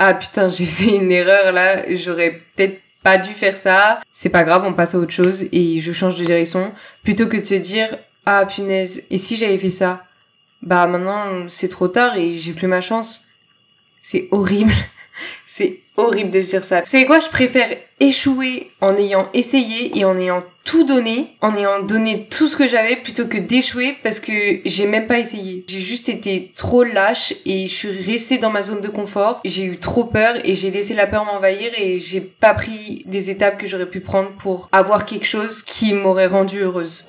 ah 0.00 0.12
putain, 0.12 0.48
j'ai 0.50 0.64
fait 0.64 0.96
une 0.96 1.12
erreur 1.12 1.52
là, 1.52 1.94
j'aurais 1.94 2.42
peut-être 2.56 2.80
pas 3.04 3.16
dû 3.16 3.30
faire 3.30 3.56
ça. 3.56 4.00
C'est 4.12 4.28
pas 4.28 4.42
grave, 4.42 4.64
on 4.66 4.74
passe 4.74 4.96
à 4.96 4.98
autre 4.98 5.12
chose 5.12 5.46
et 5.52 5.78
je 5.78 5.92
change 5.92 6.16
de 6.16 6.24
direction. 6.24 6.72
Plutôt 7.04 7.28
que 7.28 7.36
de 7.36 7.44
se 7.44 7.54
dire, 7.54 7.96
ah 8.26 8.44
punaise, 8.44 9.06
et 9.10 9.18
si 9.18 9.36
j'avais 9.36 9.58
fait 9.58 9.70
ça? 9.70 10.04
Bah 10.62 10.88
maintenant, 10.88 11.46
c'est 11.46 11.68
trop 11.68 11.86
tard 11.86 12.16
et 12.16 12.38
j'ai 12.38 12.52
plus 12.52 12.66
ma 12.66 12.80
chance. 12.80 13.28
C'est 14.02 14.26
horrible. 14.32 14.72
C'est 15.46 15.80
horrible 15.96 16.30
de 16.30 16.40
dire 16.40 16.64
ça. 16.64 16.84
Savez 16.84 17.06
quoi, 17.06 17.18
je 17.18 17.28
préfère 17.28 17.68
échouer 18.00 18.70
en 18.80 18.96
ayant 18.96 19.28
essayé 19.34 19.98
et 19.98 20.04
en 20.04 20.16
ayant 20.16 20.44
tout 20.64 20.84
donné, 20.84 21.30
en 21.40 21.56
ayant 21.56 21.82
donné 21.82 22.28
tout 22.28 22.46
ce 22.46 22.56
que 22.56 22.66
j'avais 22.66 22.96
plutôt 22.96 23.26
que 23.26 23.38
d'échouer 23.38 23.96
parce 24.02 24.20
que 24.20 24.60
j'ai 24.64 24.86
même 24.86 25.06
pas 25.06 25.18
essayé. 25.18 25.64
J'ai 25.66 25.80
juste 25.80 26.08
été 26.08 26.52
trop 26.54 26.84
lâche 26.84 27.34
et 27.46 27.66
je 27.66 27.74
suis 27.74 28.02
restée 28.02 28.38
dans 28.38 28.50
ma 28.50 28.62
zone 28.62 28.82
de 28.82 28.88
confort. 28.88 29.40
J'ai 29.44 29.64
eu 29.64 29.78
trop 29.78 30.04
peur 30.04 30.36
et 30.44 30.54
j'ai 30.54 30.70
laissé 30.70 30.94
la 30.94 31.06
peur 31.06 31.24
m'envahir 31.24 31.72
et 31.76 31.98
j'ai 31.98 32.20
pas 32.20 32.54
pris 32.54 33.02
des 33.06 33.30
étapes 33.30 33.58
que 33.58 33.66
j'aurais 33.66 33.90
pu 33.90 34.00
prendre 34.00 34.30
pour 34.32 34.68
avoir 34.70 35.06
quelque 35.06 35.26
chose 35.26 35.62
qui 35.62 35.94
m'aurait 35.94 36.26
rendue 36.26 36.60
heureuse. 36.60 37.07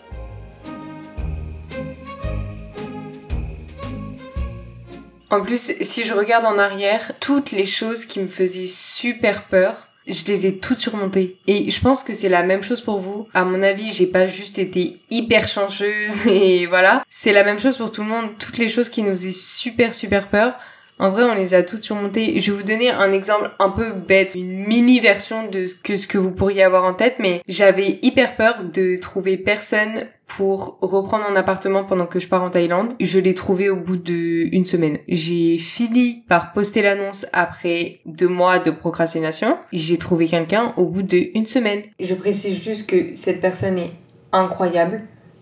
En 5.30 5.42
plus, 5.42 5.74
si 5.82 6.04
je 6.04 6.14
regarde 6.14 6.46
en 6.46 6.58
arrière, 6.58 7.12
toutes 7.20 7.52
les 7.52 7.66
choses 7.66 8.06
qui 8.06 8.20
me 8.20 8.28
faisaient 8.28 8.66
super 8.66 9.44
peur, 9.44 9.90
je 10.08 10.26
les 10.26 10.48
ai 10.48 10.58
toutes 10.58 10.80
surmontées. 10.80 11.38
Et 11.48 11.70
je 11.70 11.82
pense 11.82 12.04
que 12.04 12.14
c'est 12.14 12.30
la 12.30 12.44
même 12.44 12.64
chose 12.64 12.82
pour 12.82 13.00
vous. 13.00 13.28
À 13.34 13.44
mon 13.44 13.62
avis, 13.62 13.94
j'ai 13.94 14.08
pas 14.08 14.28
juste 14.28 14.58
été 14.58 15.00
hyper 15.10 15.48
chanceuse 15.48 16.26
et 16.28 16.66
voilà. 16.66 17.04
C'est 17.10 17.32
la 17.32 17.44
même 17.44 17.60
chose 17.60 17.78
pour 17.78 17.92
tout 17.92 18.02
le 18.02 18.08
monde. 18.08 18.32
Toutes 18.40 18.58
les 18.58 18.70
choses 18.70 18.90
qui 18.90 19.04
nous 19.04 19.12
faisaient 19.12 19.32
super 19.32 19.94
super 19.94 20.28
peur, 20.30 20.56
en 21.00 21.12
vrai, 21.12 21.24
on 21.24 21.34
les 21.34 21.53
a 21.53 21.63
toutes 21.63 21.84
surmontées. 21.84 22.39
Je 22.39 22.51
vais 22.51 22.58
vous 22.58 22.63
donner 22.63 22.89
un 22.89 23.13
exemple 23.13 23.51
un 23.60 23.70
peu 23.70 23.91
bête, 23.94 24.36
une 24.36 24.68
mini 24.68 25.00
version 25.00 25.48
de 25.48 25.65
ce 25.65 25.75
que, 25.75 25.96
ce 25.96 26.08
que 26.08 26.18
vous 26.18 26.32
pourriez 26.32 26.63
avoir 26.63 26.84
en 26.84 26.94
tête, 26.94 27.15
mais 27.20 27.41
j'avais 27.48 28.00
hyper 28.01 28.36
peur 28.36 28.63
de 28.65 28.98
trouver 29.00 29.38
personne 29.38 30.08
pour 30.27 30.77
reprendre 30.82 31.25
un 31.29 31.36
appartement 31.36 31.86
pendant 31.86 32.06
que 32.06 32.20
je 32.20 32.27
pars 32.27 32.44
en 32.44 32.50
Thaïlande. 32.50 32.94
Je 33.00 33.18
l'ai 33.18 33.34
trouvé 33.34 33.70
au 33.70 33.77
bout 33.77 33.96
d'une 33.96 34.65
semaine. 34.65 35.00
J'ai 35.08 35.58
fini 35.58 36.24
par 36.27 36.51
poster 36.51 36.82
l'annonce 36.82 37.25
après 37.34 38.01
deux 38.06 38.27
mois 38.27 38.60
de 38.60 38.70
procrastination. 38.70 39.58
J'ai 39.72 39.98
trouvé 39.98 40.27
quelqu'un 40.27 40.74
au 40.77 40.86
bout 40.86 41.01
d'une 41.01 41.46
semaine. 41.46 41.82
Je 42.00 42.13
précise 42.13 42.62
juste 42.62 42.86
que 42.86 43.15
cette 43.24 43.41
personne 43.41 43.79
est 43.79 43.91
incroyable. 44.32 45.01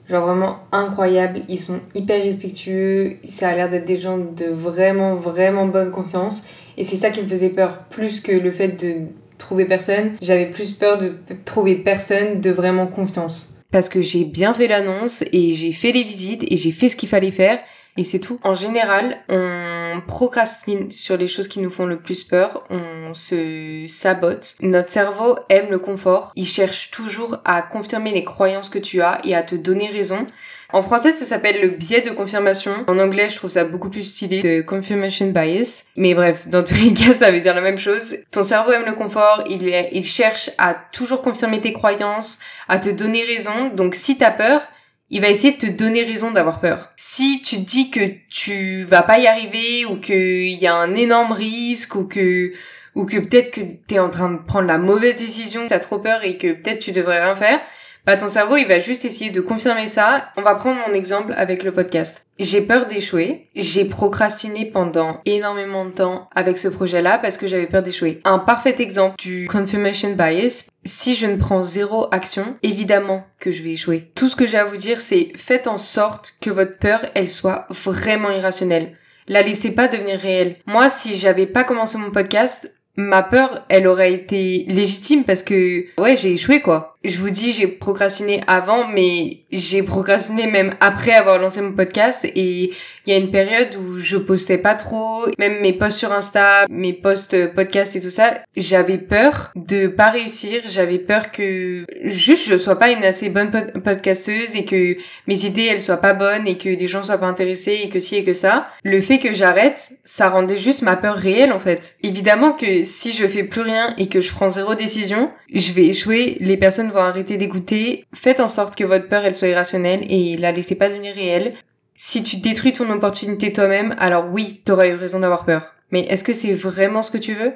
Genre 0.09 0.25
vraiment 0.25 0.59
incroyables, 0.71 1.41
ils 1.49 1.59
sont 1.59 1.79
hyper 1.93 2.23
respectueux, 2.23 3.17
ça 3.39 3.49
a 3.49 3.55
l'air 3.55 3.69
d'être 3.69 3.85
des 3.85 3.99
gens 3.99 4.17
de 4.17 4.45
vraiment, 4.45 5.15
vraiment 5.15 5.65
bonne 5.65 5.91
confiance. 5.91 6.41
Et 6.77 6.85
c'est 6.85 6.97
ça 6.97 7.09
qui 7.09 7.21
me 7.21 7.27
faisait 7.27 7.49
peur, 7.49 7.85
plus 7.89 8.21
que 8.21 8.31
le 8.31 8.51
fait 8.51 8.81
de 8.81 9.07
trouver 9.37 9.65
personne. 9.65 10.11
J'avais 10.21 10.45
plus 10.45 10.71
peur 10.71 10.99
de 10.99 11.13
trouver 11.45 11.75
personne 11.75 12.39
de 12.41 12.51
vraiment 12.51 12.87
confiance. 12.87 13.49
Parce 13.71 13.89
que 13.89 14.01
j'ai 14.01 14.23
bien 14.23 14.53
fait 14.53 14.67
l'annonce 14.67 15.23
et 15.33 15.53
j'ai 15.53 15.73
fait 15.73 15.91
les 15.91 16.03
visites 16.03 16.45
et 16.49 16.55
j'ai 16.55 16.71
fait 16.71 16.87
ce 16.87 16.95
qu'il 16.95 17.09
fallait 17.09 17.31
faire 17.31 17.59
et 17.97 18.03
c'est 18.03 18.19
tout. 18.19 18.39
En 18.43 18.55
général, 18.55 19.17
on 19.27 20.01
procrastine 20.05 20.91
sur 20.91 21.17
les 21.17 21.27
choses 21.27 21.47
qui 21.47 21.59
nous 21.59 21.71
font 21.71 21.85
le 21.85 21.97
plus 21.97 22.23
peur, 22.23 22.63
on 22.69 23.13
se 23.13 23.85
sabote. 23.87 24.55
Notre 24.61 24.89
cerveau 24.89 25.37
aime 25.49 25.69
le 25.69 25.79
confort, 25.79 26.31
il 26.35 26.45
cherche 26.45 26.91
toujours 26.91 27.39
à 27.45 27.61
confirmer 27.61 28.11
les 28.11 28.23
croyances 28.23 28.69
que 28.69 28.79
tu 28.79 29.01
as 29.01 29.19
et 29.23 29.35
à 29.35 29.43
te 29.43 29.55
donner 29.55 29.87
raison. 29.87 30.27
En 30.73 30.83
français, 30.83 31.11
ça 31.11 31.23
s'appelle 31.23 31.61
le 31.61 31.69
biais 31.69 32.01
de 32.01 32.11
confirmation. 32.11 32.73
En 32.87 32.99
anglais, 32.99 33.29
je 33.29 33.37
trouve 33.37 33.49
ça 33.49 33.63
beaucoup 33.63 33.89
plus 33.89 34.03
stylé, 34.03 34.41
de 34.41 34.61
confirmation 34.61 35.27
bias. 35.27 35.85
Mais 35.95 36.13
bref, 36.13 36.47
dans 36.47 36.61
tous 36.61 36.75
les 36.75 36.93
cas, 36.93 37.13
ça 37.13 37.31
veut 37.31 37.39
dire 37.39 37.55
la 37.55 37.61
même 37.61 37.77
chose. 37.77 38.17
Ton 38.31 38.43
cerveau 38.43 38.73
aime 38.73 38.85
le 38.85 38.93
confort, 38.93 39.43
il, 39.49 39.63
il 39.91 40.05
cherche 40.05 40.51
à 40.57 40.75
toujours 40.91 41.21
confirmer 41.21 41.61
tes 41.61 41.71
croyances, 41.71 42.39
à 42.67 42.79
te 42.79 42.89
donner 42.89 43.23
raison. 43.23 43.69
Donc 43.73 43.95
si 43.95 44.17
t'as 44.17 44.31
peur, 44.31 44.61
il 45.09 45.21
va 45.21 45.29
essayer 45.29 45.53
de 45.53 45.59
te 45.59 45.71
donner 45.71 46.03
raison 46.03 46.31
d'avoir 46.31 46.59
peur. 46.59 46.91
Si 46.97 47.41
tu 47.41 47.57
te 47.57 47.61
dis 47.61 47.89
que 47.89 48.11
tu 48.29 48.83
vas 48.83 49.03
pas 49.03 49.19
y 49.19 49.27
arriver 49.27 49.85
ou 49.85 49.99
qu'il 49.99 50.59
y 50.59 50.67
a 50.67 50.75
un 50.75 50.95
énorme 50.95 51.31
risque 51.31 51.95
ou 51.95 52.05
que 52.05 52.53
ou 52.95 53.05
que 53.05 53.17
peut-être 53.17 53.51
que 53.51 53.61
t'es 53.87 53.99
en 53.99 54.09
train 54.09 54.31
de 54.31 54.39
prendre 54.39 54.67
la 54.67 54.79
mauvaise 54.79 55.15
décision, 55.15 55.67
t'as 55.67 55.79
trop 55.79 55.99
peur 55.99 56.23
et 56.23 56.37
que 56.37 56.51
peut-être 56.53 56.79
tu 56.79 56.91
devrais 56.91 57.23
rien 57.23 57.35
faire, 57.35 57.61
bah 58.07 58.15
ton 58.15 58.29
cerveau 58.29 58.55
il 58.55 58.69
va 58.69 58.79
juste 58.79 59.03
essayer 59.03 59.31
de 59.31 59.41
confirmer 59.41 59.85
ça. 59.85 60.29
On 60.37 60.41
va 60.41 60.55
prendre 60.55 60.79
mon 60.87 60.93
exemple 60.93 61.33
avec 61.35 61.61
le 61.61 61.73
podcast. 61.73 62.25
J'ai 62.39 62.61
peur 62.61 62.85
d'échouer. 62.85 63.49
J'ai 63.53 63.83
procrastiné 63.83 64.63
pendant 64.63 65.19
énormément 65.25 65.83
de 65.83 65.91
temps 65.91 66.29
avec 66.33 66.57
ce 66.57 66.69
projet-là 66.69 67.17
parce 67.17 67.35
que 67.35 67.47
j'avais 67.47 67.65
peur 67.65 67.83
d'échouer. 67.83 68.21
Un 68.23 68.39
parfait 68.39 68.77
exemple 68.79 69.17
du 69.17 69.49
confirmation 69.49 70.13
bias. 70.13 70.69
Si 70.85 71.15
je 71.15 71.25
ne 71.25 71.35
prends 71.35 71.61
zéro 71.61 72.07
action, 72.13 72.55
évidemment 72.63 73.25
que 73.41 73.51
je 73.51 73.61
vais 73.61 73.73
échouer. 73.73 74.09
Tout 74.15 74.29
ce 74.29 74.37
que 74.37 74.45
j'ai 74.45 74.57
à 74.57 74.63
vous 74.63 74.77
dire, 74.77 75.01
c'est 75.01 75.33
faites 75.35 75.67
en 75.67 75.77
sorte 75.77 76.35
que 76.39 76.49
votre 76.49 76.77
peur, 76.77 77.07
elle 77.13 77.29
soit 77.29 77.67
vraiment 77.69 78.31
irrationnelle. 78.31 78.95
La 79.27 79.41
laissez 79.41 79.71
pas 79.71 79.89
devenir 79.89 80.17
réelle. 80.17 80.55
Moi, 80.65 80.87
si 80.87 81.17
j'avais 81.17 81.45
pas 81.45 81.65
commencé 81.65 81.97
mon 81.97 82.11
podcast, 82.11 82.71
ma 82.95 83.21
peur, 83.21 83.65
elle 83.69 83.87
aurait 83.87 84.13
été 84.13 84.65
légitime 84.67 85.23
parce 85.23 85.43
que, 85.43 85.85
ouais, 85.99 86.17
j'ai 86.17 86.33
échoué, 86.33 86.61
quoi 86.61 86.96
je 87.07 87.19
vous 87.19 87.29
dis, 87.29 87.53
j'ai 87.53 87.67
procrastiné 87.67 88.41
avant, 88.47 88.87
mais 88.87 89.39
j'ai 89.51 89.83
procrastiné 89.83 90.47
même 90.47 90.73
après 90.79 91.13
avoir 91.13 91.39
lancé 91.39 91.61
mon 91.61 91.73
podcast 91.73 92.25
et 92.25 92.73
il 93.07 93.11
y 93.11 93.13
a 93.13 93.19
une 93.19 93.31
période 93.31 93.73
où 93.77 93.99
je 93.99 94.17
postais 94.17 94.57
pas 94.57 94.75
trop, 94.75 95.25
même 95.39 95.61
mes 95.61 95.71
posts 95.71 95.99
sur 95.99 96.11
Insta, 96.11 96.65
mes 96.69 96.91
posts 96.91 97.53
podcast 97.53 97.95
et 97.95 98.01
tout 98.01 98.09
ça, 98.09 98.41
j'avais 98.57 98.97
peur 98.97 99.51
de 99.55 99.87
pas 99.87 100.09
réussir, 100.09 100.61
j'avais 100.67 100.99
peur 100.99 101.31
que 101.31 101.85
juste 102.03 102.49
je 102.49 102.57
sois 102.57 102.77
pas 102.77 102.91
une 102.91 103.05
assez 103.05 103.29
bonne 103.29 103.49
podcasteuse 103.81 104.57
et 104.57 104.65
que 104.65 104.97
mes 105.25 105.45
idées 105.45 105.69
elles 105.71 105.81
soient 105.81 105.97
pas 105.97 106.13
bonnes 106.13 106.47
et 106.47 106.57
que 106.57 106.75
des 106.75 106.87
gens 106.89 107.01
soient 107.01 107.17
pas 107.17 107.27
intéressés 107.27 107.79
et 107.83 107.89
que 107.89 107.99
si 107.99 108.17
et 108.17 108.25
que 108.25 108.33
ça. 108.33 108.67
Le 108.83 108.99
fait 108.99 109.19
que 109.19 109.33
j'arrête, 109.33 109.89
ça 110.03 110.29
rendait 110.29 110.57
juste 110.57 110.81
ma 110.81 110.97
peur 110.97 111.15
réelle 111.15 111.53
en 111.53 111.59
fait. 111.59 111.95
Évidemment 112.03 112.51
que 112.51 112.83
si 112.83 113.13
je 113.13 113.25
fais 113.25 113.45
plus 113.45 113.61
rien 113.61 113.95
et 113.97 114.09
que 114.09 114.19
je 114.19 114.33
prends 114.33 114.49
zéro 114.49 114.75
décision, 114.75 115.31
je 115.53 115.71
vais 115.71 115.85
échouer, 115.85 116.35
les 116.41 116.57
personnes 116.57 116.91
vont 116.91 116.99
arrêter 116.99 117.37
d'écouter. 117.37 118.03
Faites 118.13 118.41
en 118.41 118.49
sorte 118.49 118.75
que 118.75 118.83
votre 118.83 119.07
peur 119.07 119.23
elle 119.23 119.35
soit 119.35 119.47
irrationnelle 119.47 120.01
et 120.09 120.35
la 120.35 120.51
laissez 120.51 120.75
pas 120.75 120.89
devenir 120.89 121.15
réelle. 121.15 121.53
Si 121.99 122.21
tu 122.21 122.37
détruis 122.37 122.73
ton 122.73 122.91
opportunité 122.91 123.51
toi-même, 123.51 123.95
alors 123.97 124.27
oui, 124.31 124.61
t'auras 124.63 124.87
eu 124.87 124.93
raison 124.93 125.19
d'avoir 125.19 125.45
peur. 125.45 125.73
Mais 125.89 126.01
est-ce 126.01 126.23
que 126.23 126.31
c'est 126.31 126.53
vraiment 126.53 127.01
ce 127.01 127.09
que 127.09 127.17
tu 127.17 127.33
veux? 127.33 127.53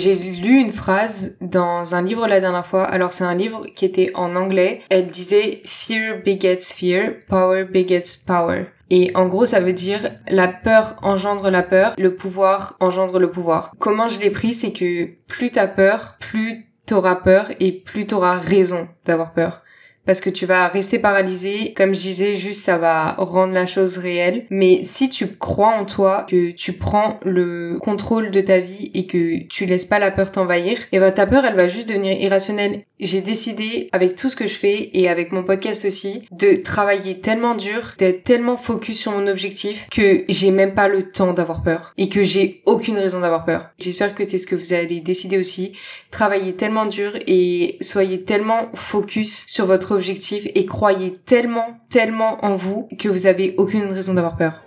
J'ai 0.00 0.16
lu 0.16 0.58
une 0.58 0.72
phrase 0.72 1.38
dans 1.40 1.94
un 1.94 2.02
livre 2.02 2.26
la 2.26 2.40
dernière 2.40 2.66
fois. 2.66 2.82
Alors 2.82 3.12
c'est 3.12 3.22
un 3.22 3.36
livre 3.36 3.66
qui 3.76 3.84
était 3.84 4.10
en 4.16 4.34
anglais. 4.34 4.82
Elle 4.90 5.12
disait 5.12 5.62
Fear 5.64 6.16
begets 6.24 6.58
fear, 6.74 7.12
power 7.28 7.66
begets 7.66 8.24
power. 8.26 8.64
Et 8.90 9.12
en 9.14 9.28
gros, 9.28 9.46
ça 9.46 9.60
veut 9.60 9.72
dire 9.72 10.10
la 10.26 10.48
peur 10.48 10.96
engendre 11.02 11.50
la 11.50 11.62
peur, 11.62 11.94
le 11.98 12.16
pouvoir 12.16 12.76
engendre 12.80 13.20
le 13.20 13.30
pouvoir. 13.30 13.72
Comment 13.78 14.08
je 14.08 14.18
l'ai 14.18 14.30
pris, 14.30 14.52
c'est 14.52 14.72
que 14.72 15.04
plus 15.28 15.50
t'as 15.50 15.68
peur, 15.68 16.16
plus 16.18 16.71
t'auras 16.86 17.16
peur 17.16 17.50
et 17.60 17.72
plus 17.72 18.06
t'auras 18.06 18.38
raison 18.38 18.88
d'avoir 19.04 19.32
peur 19.32 19.61
parce 20.06 20.20
que 20.20 20.30
tu 20.30 20.46
vas 20.46 20.68
rester 20.68 20.98
paralysé. 20.98 21.74
Comme 21.76 21.94
je 21.94 22.00
disais, 22.00 22.36
juste 22.36 22.64
ça 22.64 22.78
va 22.78 23.14
rendre 23.18 23.52
la 23.52 23.66
chose 23.66 23.98
réelle. 23.98 24.46
Mais 24.50 24.80
si 24.82 25.10
tu 25.10 25.26
crois 25.36 25.74
en 25.76 25.84
toi, 25.84 26.26
que 26.28 26.50
tu 26.50 26.72
prends 26.72 27.20
le 27.24 27.78
contrôle 27.80 28.30
de 28.30 28.40
ta 28.40 28.58
vie 28.58 28.90
et 28.94 29.06
que 29.06 29.46
tu 29.48 29.66
laisses 29.66 29.86
pas 29.86 29.98
la 29.98 30.10
peur 30.10 30.32
t'envahir, 30.32 30.78
et 30.78 30.96
eh 30.96 30.98
ben 30.98 31.12
ta 31.12 31.26
peur 31.26 31.44
elle 31.44 31.56
va 31.56 31.68
juste 31.68 31.88
devenir 31.88 32.20
irrationnelle. 32.20 32.82
J'ai 33.00 33.20
décidé 33.20 33.88
avec 33.92 34.14
tout 34.14 34.28
ce 34.28 34.36
que 34.36 34.46
je 34.46 34.54
fais 34.54 34.90
et 34.92 35.08
avec 35.08 35.32
mon 35.32 35.42
podcast 35.42 35.84
aussi 35.84 36.22
de 36.30 36.62
travailler 36.62 37.20
tellement 37.20 37.56
dur, 37.56 37.94
d'être 37.98 38.22
tellement 38.22 38.56
focus 38.56 39.00
sur 39.00 39.12
mon 39.12 39.26
objectif 39.26 39.88
que 39.90 40.24
j'ai 40.28 40.50
même 40.50 40.74
pas 40.74 40.88
le 40.88 41.10
temps 41.10 41.32
d'avoir 41.32 41.62
peur 41.62 41.92
et 41.98 42.08
que 42.08 42.22
j'ai 42.22 42.62
aucune 42.64 42.98
raison 42.98 43.20
d'avoir 43.20 43.44
peur. 43.44 43.70
J'espère 43.78 44.14
que 44.14 44.26
c'est 44.26 44.38
ce 44.38 44.46
que 44.46 44.54
vous 44.54 44.72
allez 44.72 45.00
décider 45.00 45.38
aussi. 45.38 45.72
Travaillez 46.10 46.54
tellement 46.54 46.86
dur 46.86 47.18
et 47.26 47.76
soyez 47.80 48.22
tellement 48.22 48.68
focus 48.74 49.46
sur 49.48 49.66
votre 49.66 49.91
objectif 49.92 50.46
et 50.54 50.66
croyez 50.66 51.14
tellement, 51.24 51.80
tellement 51.88 52.44
en 52.44 52.54
vous 52.54 52.88
que 52.98 53.08
vous 53.08 53.26
avez 53.26 53.54
aucune 53.58 53.84
raison 53.84 54.14
d'avoir 54.14 54.36
peur. 54.36 54.62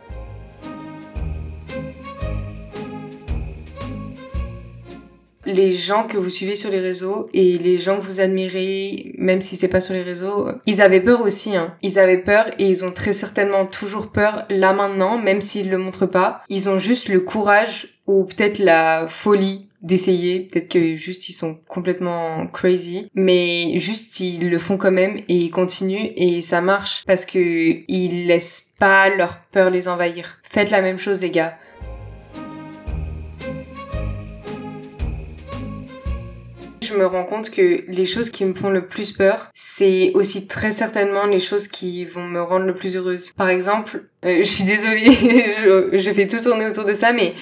les 5.46 5.74
gens 5.74 6.04
que 6.04 6.18
vous 6.18 6.30
suivez 6.30 6.56
sur 6.56 6.72
les 6.72 6.80
réseaux 6.80 7.30
et 7.34 7.58
les 7.58 7.78
gens 7.78 7.98
que 7.98 8.04
vous 8.04 8.20
admirez, 8.20 9.14
même 9.18 9.42
si 9.42 9.56
c'est 9.56 9.68
pas 9.68 9.80
sur 9.80 9.94
les 9.94 10.02
réseaux, 10.02 10.50
ils 10.66 10.82
avaient 10.82 11.02
peur 11.02 11.22
aussi. 11.22 11.56
Hein. 11.56 11.76
Ils 11.82 12.00
avaient 12.00 12.22
peur 12.22 12.48
et 12.60 12.68
ils 12.68 12.84
ont 12.84 12.92
très 12.92 13.14
certainement 13.14 13.66
toujours 13.66 14.12
peur 14.12 14.46
là 14.50 14.74
maintenant, 14.74 15.18
même 15.18 15.42
s'ils 15.42 15.70
le 15.70 15.78
montrent 15.78 16.08
pas. 16.08 16.44
Ils 16.50 16.70
ont 16.70 16.80
juste 16.80 17.10
le 17.10 17.20
courage 17.20 18.00
ou 18.08 18.26
peut-être 18.26 18.60
la 18.60 19.08
folie 19.08 19.68
d'essayer. 19.86 20.42
Peut-être 20.42 20.70
que 20.70 20.96
juste 20.96 21.30
ils 21.30 21.34
sont 21.34 21.60
complètement 21.68 22.48
crazy, 22.48 23.10
mais 23.14 23.80
juste 23.80 24.20
ils 24.20 24.50
le 24.50 24.60
font 24.60 24.78
quand 24.78 24.92
même 24.92 25.18
et 25.30 25.36
ils 25.36 25.52
continuent 25.52 26.12
et 26.16 26.42
ça 26.42 26.62
marche 26.62 27.04
parce 27.06 27.26
que 27.26 27.84
ils 27.88 28.28
laissent 28.28 28.74
pas 28.80 29.10
leur 29.10 29.40
peur 29.52 29.70
les 29.70 29.88
envahir. 29.88 30.42
Faites 30.50 30.72
la 30.72 30.82
même 30.82 31.00
chose 31.00 31.22
les 31.22 31.32
gars. 31.32 31.58
je 36.96 37.00
me 37.00 37.06
rends 37.06 37.26
compte 37.26 37.50
que 37.50 37.84
les 37.88 38.06
choses 38.06 38.30
qui 38.30 38.46
me 38.46 38.54
font 38.54 38.70
le 38.70 38.88
plus 38.88 39.12
peur, 39.12 39.52
c'est 39.54 40.12
aussi 40.14 40.48
très 40.48 40.72
certainement 40.72 41.26
les 41.26 41.40
choses 41.40 41.68
qui 41.68 42.06
vont 42.06 42.26
me 42.26 42.42
rendre 42.42 42.66
le 42.66 42.76
plus 42.76 42.96
heureuse. 42.96 43.32
Par 43.36 43.50
exemple, 43.50 44.06
euh, 44.24 44.38
je 44.40 44.44
suis 44.44 44.64
désolée, 44.64 45.12
je, 45.14 45.98
je 45.98 46.12
fais 46.12 46.28
tout 46.28 46.40
tourner 46.40 46.66
autour 46.66 46.86
de 46.86 46.94
ça, 46.94 47.12
mais 47.12 47.34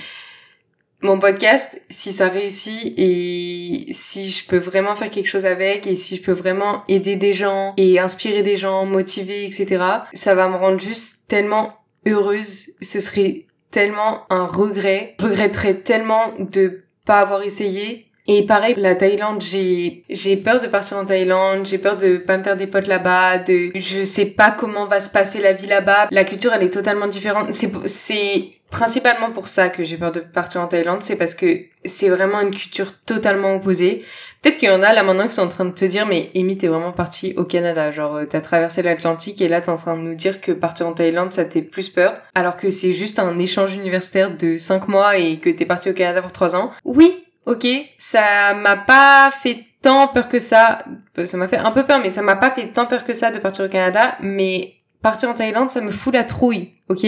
mon 1.04 1.20
podcast, 1.20 1.82
si 1.90 2.14
ça 2.14 2.30
réussit 2.30 2.94
et 2.98 3.88
si 3.92 4.32
je 4.32 4.48
peux 4.48 4.58
vraiment 4.58 4.96
faire 4.96 5.12
quelque 5.12 5.28
chose 5.28 5.46
avec 5.46 5.86
et 5.86 5.98
si 5.98 6.16
je 6.16 6.22
peux 6.24 6.32
vraiment 6.32 6.84
aider 6.88 7.18
des 7.18 7.34
gens 7.34 7.74
et 7.76 8.00
inspirer 8.00 8.42
des 8.42 8.56
gens, 8.56 8.86
motiver, 8.86 9.46
etc., 9.46 9.84
ça 10.14 10.34
va 10.34 10.48
me 10.48 10.56
rendre 10.56 10.80
juste 10.80 11.28
tellement 11.28 11.74
heureuse. 12.08 12.72
Ce 12.82 13.02
serait 13.02 13.46
tellement 13.70 14.22
un 14.30 14.46
regret. 14.46 15.16
Je 15.20 15.26
regretterais 15.26 15.76
tellement 15.76 16.34
de 16.40 16.86
pas 17.06 17.20
avoir 17.20 17.44
essayé. 17.44 18.08
Et 18.28 18.46
pareil, 18.46 18.76
la 18.78 18.96
Thaïlande, 18.96 19.42
j'ai, 19.42 20.04
j'ai 20.10 20.38
peur 20.38 20.62
de 20.62 20.68
partir 20.68 20.98
en 20.98 21.06
Thaïlande, 21.06 21.66
j'ai 21.66 21.78
peur 21.78 21.98
de 21.98 22.18
pas 22.18 22.38
me 22.38 22.44
faire 22.44 22.56
des 22.56 22.68
potes 22.68 22.88
là-bas, 22.88 23.40
de, 23.40 23.72
je 23.76 24.04
sais 24.04 24.26
pas 24.26 24.52
comment 24.52 24.86
va 24.88 25.00
se 25.02 25.12
passer 25.12 25.42
la 25.42 25.54
vie 25.54 25.68
là-bas. 25.68 26.08
La 26.10 26.24
culture, 26.24 26.54
elle 26.54 26.64
est 26.64 26.74
totalement 26.74 27.08
différente. 27.08 27.54
C'est, 27.54 27.70
c'est 27.86 28.54
principalement 28.74 29.32
pour 29.32 29.48
ça 29.48 29.70
que 29.70 29.84
j'ai 29.84 29.98
peur 29.98 30.12
de 30.12 30.22
partir 30.22 30.62
en 30.62 30.68
Thaïlande, 30.68 31.04
c'est 31.04 31.18
parce 31.18 31.36
que 31.36 31.66
c'est 31.86 32.10
vraiment 32.10 32.42
une 32.42 32.56
culture 32.56 32.92
totalement 33.06 33.56
opposée. 33.56 34.04
Peut-être 34.42 34.58
qu'il 34.58 34.68
y 34.68 34.72
en 34.72 34.82
a 34.82 34.94
là 34.94 35.04
maintenant 35.04 35.28
qui 35.28 35.36
sont 35.36 35.44
en 35.44 35.48
train 35.48 35.66
de 35.66 35.72
te 35.72 35.86
dire 35.86 36.06
mais 36.06 36.32
Amy 36.36 36.58
t'es 36.58 36.68
vraiment 36.68 36.92
partie 36.92 37.34
au 37.38 37.46
Canada, 37.46 37.92
genre 37.92 38.16
euh, 38.16 38.26
t'as 38.26 38.42
traversé 38.42 38.82
l'Atlantique 38.82 39.40
et 39.42 39.48
là 39.48 39.62
t'es 39.62 39.70
en 39.70 39.78
train 39.78 39.96
de 39.96 40.02
nous 40.02 40.16
dire 40.16 40.42
que 40.42 40.52
partir 40.52 40.88
en 40.88 40.94
Thaïlande 40.94 41.32
ça 41.32 41.46
t'est 41.46 41.62
plus 41.62 41.90
peur, 41.90 42.16
alors 42.34 42.58
que 42.58 42.70
c'est 42.70 42.94
juste 42.94 43.20
un 43.20 43.38
échange 43.38 43.74
universitaire 43.76 44.36
de 44.36 44.58
5 44.58 44.88
mois 44.88 45.18
et 45.18 45.38
que 45.38 45.50
t'es 45.50 45.66
parti 45.66 45.90
au 45.92 45.94
Canada 45.94 46.22
pour 46.22 46.32
3 46.32 46.56
ans. 46.56 46.72
Oui, 46.84 47.23
ok, 47.46 47.68
ça 47.98 48.54
m'a 48.54 48.78
pas 48.78 49.32
fait 49.32 49.66
tant 49.82 50.08
peur 50.08 50.30
que 50.30 50.40
ça, 50.40 50.86
euh, 51.18 51.26
ça 51.26 51.38
m'a 51.38 51.48
fait 51.48 51.58
un 51.58 51.72
peu 51.72 51.86
peur 51.86 52.00
mais 52.00 52.10
ça 52.10 52.22
m'a 52.22 52.36
pas 52.36 52.52
fait 52.52 52.68
tant 52.68 52.86
peur 52.86 53.04
que 53.04 53.14
ça 53.14 53.32
de 53.32 53.40
partir 53.40 53.66
au 53.66 53.70
Canada, 53.70 54.18
mais 54.22 54.76
partir 55.02 55.30
en 55.30 55.34
Thaïlande 55.34 55.70
ça 55.70 55.82
me 55.82 55.92
fout 55.92 56.14
la 56.14 56.24
trouille, 56.24 56.72
ok? 56.90 57.06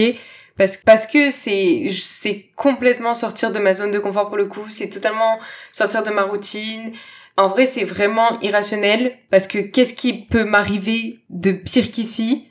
Parce, 0.56 0.78
parce 0.78 1.06
que 1.06 1.30
c'est, 1.30 1.88
c'est 2.00 2.46
complètement 2.56 3.14
sortir 3.14 3.52
de 3.52 3.58
ma 3.58 3.74
zone 3.74 3.90
de 3.90 3.98
confort 3.98 4.28
pour 4.28 4.38
le 4.38 4.46
coup, 4.46 4.64
c'est 4.68 4.88
totalement 4.88 5.38
sortir 5.72 6.02
de 6.02 6.10
ma 6.10 6.22
routine. 6.22 6.92
En 7.36 7.48
vrai, 7.48 7.66
c'est 7.66 7.84
vraiment 7.84 8.40
irrationnel 8.40 9.18
parce 9.30 9.46
que 9.46 9.58
qu'est-ce 9.58 9.92
qui 9.92 10.24
peut 10.24 10.44
m'arriver 10.44 11.20
de 11.28 11.52
pire 11.52 11.90
qu'ici? 11.90 12.48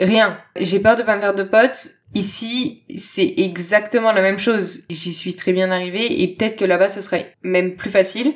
Rien. 0.00 0.40
J'ai 0.56 0.80
peur 0.80 0.96
de 0.96 1.04
pas 1.04 1.14
me 1.14 1.20
faire 1.20 1.34
de 1.34 1.44
potes. 1.44 1.86
Ici, 2.14 2.82
c'est 2.96 3.34
exactement 3.36 4.12
la 4.12 4.22
même 4.22 4.38
chose. 4.38 4.84
J'y 4.90 5.14
suis 5.14 5.34
très 5.34 5.52
bien 5.52 5.70
arrivée 5.70 6.22
et 6.22 6.34
peut-être 6.34 6.56
que 6.56 6.64
là-bas, 6.64 6.88
ce 6.88 7.00
serait 7.00 7.36
même 7.42 7.76
plus 7.76 7.90
facile. 7.90 8.34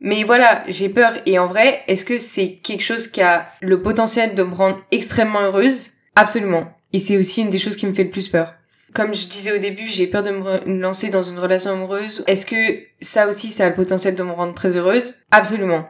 Mais 0.00 0.24
voilà, 0.24 0.64
j'ai 0.66 0.88
peur. 0.88 1.14
Et 1.26 1.38
en 1.38 1.46
vrai, 1.46 1.82
est-ce 1.86 2.04
que 2.04 2.18
c'est 2.18 2.54
quelque 2.54 2.82
chose 2.82 3.06
qui 3.06 3.22
a 3.22 3.48
le 3.60 3.82
potentiel 3.82 4.34
de 4.34 4.42
me 4.42 4.54
rendre 4.54 4.84
extrêmement 4.90 5.42
heureuse? 5.42 5.92
Absolument. 6.16 6.72
Et 6.92 6.98
c'est 6.98 7.16
aussi 7.16 7.42
une 7.42 7.50
des 7.50 7.60
choses 7.60 7.76
qui 7.76 7.86
me 7.86 7.94
fait 7.94 8.04
le 8.04 8.10
plus 8.10 8.28
peur. 8.28 8.54
Comme 8.94 9.14
je 9.14 9.26
disais 9.26 9.52
au 9.52 9.58
début, 9.58 9.86
j'ai 9.86 10.06
peur 10.08 10.22
de 10.22 10.30
me 10.30 10.80
lancer 10.80 11.08
dans 11.08 11.22
une 11.22 11.38
relation 11.38 11.70
amoureuse. 11.70 12.24
Est-ce 12.26 12.44
que 12.44 12.82
ça 13.00 13.28
aussi, 13.28 13.50
ça 13.50 13.66
a 13.66 13.68
le 13.68 13.74
potentiel 13.74 14.16
de 14.16 14.22
me 14.22 14.32
rendre 14.32 14.54
très 14.54 14.76
heureuse? 14.76 15.14
Absolument. 15.30 15.88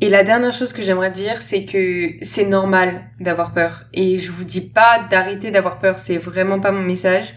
Et 0.00 0.10
la 0.10 0.24
dernière 0.24 0.52
chose 0.52 0.74
que 0.74 0.82
j'aimerais 0.82 1.10
dire, 1.10 1.40
c'est 1.40 1.64
que 1.64 2.10
c'est 2.20 2.46
normal 2.46 3.10
d'avoir 3.18 3.52
peur. 3.52 3.84
Et 3.94 4.18
je 4.18 4.30
vous 4.30 4.44
dis 4.44 4.60
pas 4.60 5.06
d'arrêter 5.10 5.50
d'avoir 5.50 5.78
peur, 5.78 5.98
c'est 5.98 6.18
vraiment 6.18 6.60
pas 6.60 6.70
mon 6.70 6.82
message. 6.82 7.34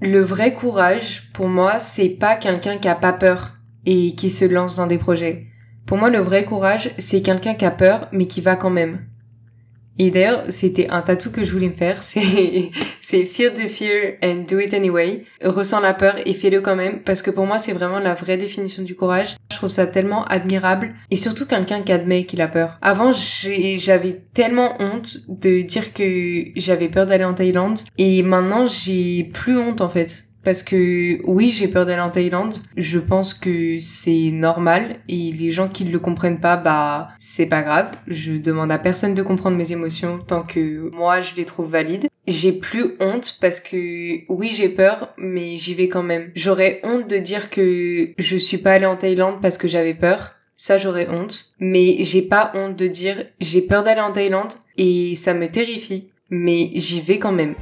Le 0.00 0.22
vrai 0.22 0.54
courage, 0.54 1.30
pour 1.32 1.46
moi, 1.46 1.78
c'est 1.78 2.08
pas 2.08 2.34
quelqu'un 2.34 2.78
qui 2.78 2.88
a 2.88 2.96
pas 2.96 3.12
peur 3.12 3.56
et 3.86 4.16
qui 4.16 4.30
se 4.30 4.44
lance 4.44 4.76
dans 4.76 4.88
des 4.88 4.98
projets. 4.98 5.46
Pour 5.86 5.98
moi, 5.98 6.10
le 6.10 6.18
vrai 6.18 6.44
courage, 6.44 6.90
c'est 6.98 7.22
quelqu'un 7.22 7.54
qui 7.54 7.64
a 7.64 7.70
peur, 7.70 8.08
mais 8.10 8.26
qui 8.26 8.40
va 8.40 8.56
quand 8.56 8.70
même. 8.70 9.09
Et 9.98 10.10
d'ailleurs, 10.10 10.44
c'était 10.48 10.88
un 10.88 11.02
tatou 11.02 11.30
que 11.30 11.44
je 11.44 11.52
voulais 11.52 11.68
me 11.68 11.74
faire, 11.74 12.02
c'est, 12.02 12.70
c'est 13.00 13.24
Feel 13.24 13.52
the 13.52 13.68
fear 13.68 14.14
and 14.22 14.44
do 14.48 14.58
it 14.58 14.72
anyway. 14.72 15.24
Ressens 15.42 15.80
la 15.80 15.94
peur 15.94 16.16
et 16.24 16.32
fais-le 16.32 16.60
quand 16.60 16.76
même, 16.76 17.00
parce 17.00 17.22
que 17.22 17.30
pour 17.30 17.46
moi, 17.46 17.58
c'est 17.58 17.72
vraiment 17.72 17.98
la 17.98 18.14
vraie 18.14 18.36
définition 18.36 18.82
du 18.82 18.94
courage. 18.94 19.36
Je 19.50 19.56
trouve 19.56 19.68
ça 19.68 19.86
tellement 19.86 20.24
admirable, 20.24 20.94
et 21.10 21.16
surtout 21.16 21.46
quelqu'un 21.46 21.82
qui 21.82 21.92
admet 21.92 22.24
qu'il 22.24 22.40
a 22.40 22.48
peur. 22.48 22.78
Avant, 22.80 23.12
j'avais 23.12 24.22
tellement 24.32 24.80
honte 24.80 25.18
de 25.28 25.62
dire 25.62 25.92
que 25.92 26.44
j'avais 26.56 26.88
peur 26.88 27.06
d'aller 27.06 27.24
en 27.24 27.34
Thaïlande, 27.34 27.80
et 27.98 28.22
maintenant, 28.22 28.66
j'ai 28.66 29.24
plus 29.24 29.58
honte 29.58 29.80
en 29.80 29.88
fait. 29.88 30.29
Parce 30.44 30.62
que 30.62 31.20
oui, 31.24 31.50
j'ai 31.50 31.68
peur 31.68 31.86
d'aller 31.86 32.00
en 32.00 32.10
Thaïlande. 32.10 32.54
Je 32.76 32.98
pense 32.98 33.34
que 33.34 33.78
c'est 33.78 34.30
normal 34.32 34.88
et 35.08 35.32
les 35.32 35.50
gens 35.50 35.68
qui 35.68 35.84
ne 35.84 35.90
le 35.90 35.98
comprennent 35.98 36.40
pas, 36.40 36.56
bah 36.56 37.08
c'est 37.18 37.46
pas 37.46 37.62
grave. 37.62 37.90
Je 38.06 38.32
demande 38.32 38.72
à 38.72 38.78
personne 38.78 39.14
de 39.14 39.22
comprendre 39.22 39.56
mes 39.56 39.72
émotions 39.72 40.18
tant 40.18 40.42
que 40.42 40.90
moi 40.94 41.20
je 41.20 41.34
les 41.36 41.44
trouve 41.44 41.70
valides. 41.70 42.08
J'ai 42.26 42.52
plus 42.52 42.94
honte 43.00 43.38
parce 43.40 43.60
que 43.60 44.20
oui, 44.32 44.50
j'ai 44.50 44.68
peur, 44.68 45.12
mais 45.18 45.56
j'y 45.56 45.74
vais 45.74 45.88
quand 45.88 46.02
même. 46.02 46.30
J'aurais 46.34 46.80
honte 46.84 47.08
de 47.08 47.18
dire 47.18 47.50
que 47.50 48.10
je 48.18 48.36
suis 48.36 48.58
pas 48.58 48.72
allée 48.72 48.86
en 48.86 48.96
Thaïlande 48.96 49.40
parce 49.42 49.58
que 49.58 49.68
j'avais 49.68 49.94
peur. 49.94 50.36
Ça, 50.56 50.78
j'aurais 50.78 51.08
honte. 51.08 51.46
Mais 51.58 51.96
j'ai 52.00 52.22
pas 52.22 52.52
honte 52.54 52.76
de 52.76 52.86
dire 52.86 53.24
j'ai 53.40 53.62
peur 53.62 53.82
d'aller 53.82 54.00
en 54.00 54.12
Thaïlande 54.12 54.52
et 54.76 55.16
ça 55.16 55.34
me 55.34 55.48
terrifie. 55.48 56.10
Mais 56.28 56.70
j'y 56.74 57.00
vais 57.00 57.18
quand 57.18 57.32
même. 57.32 57.54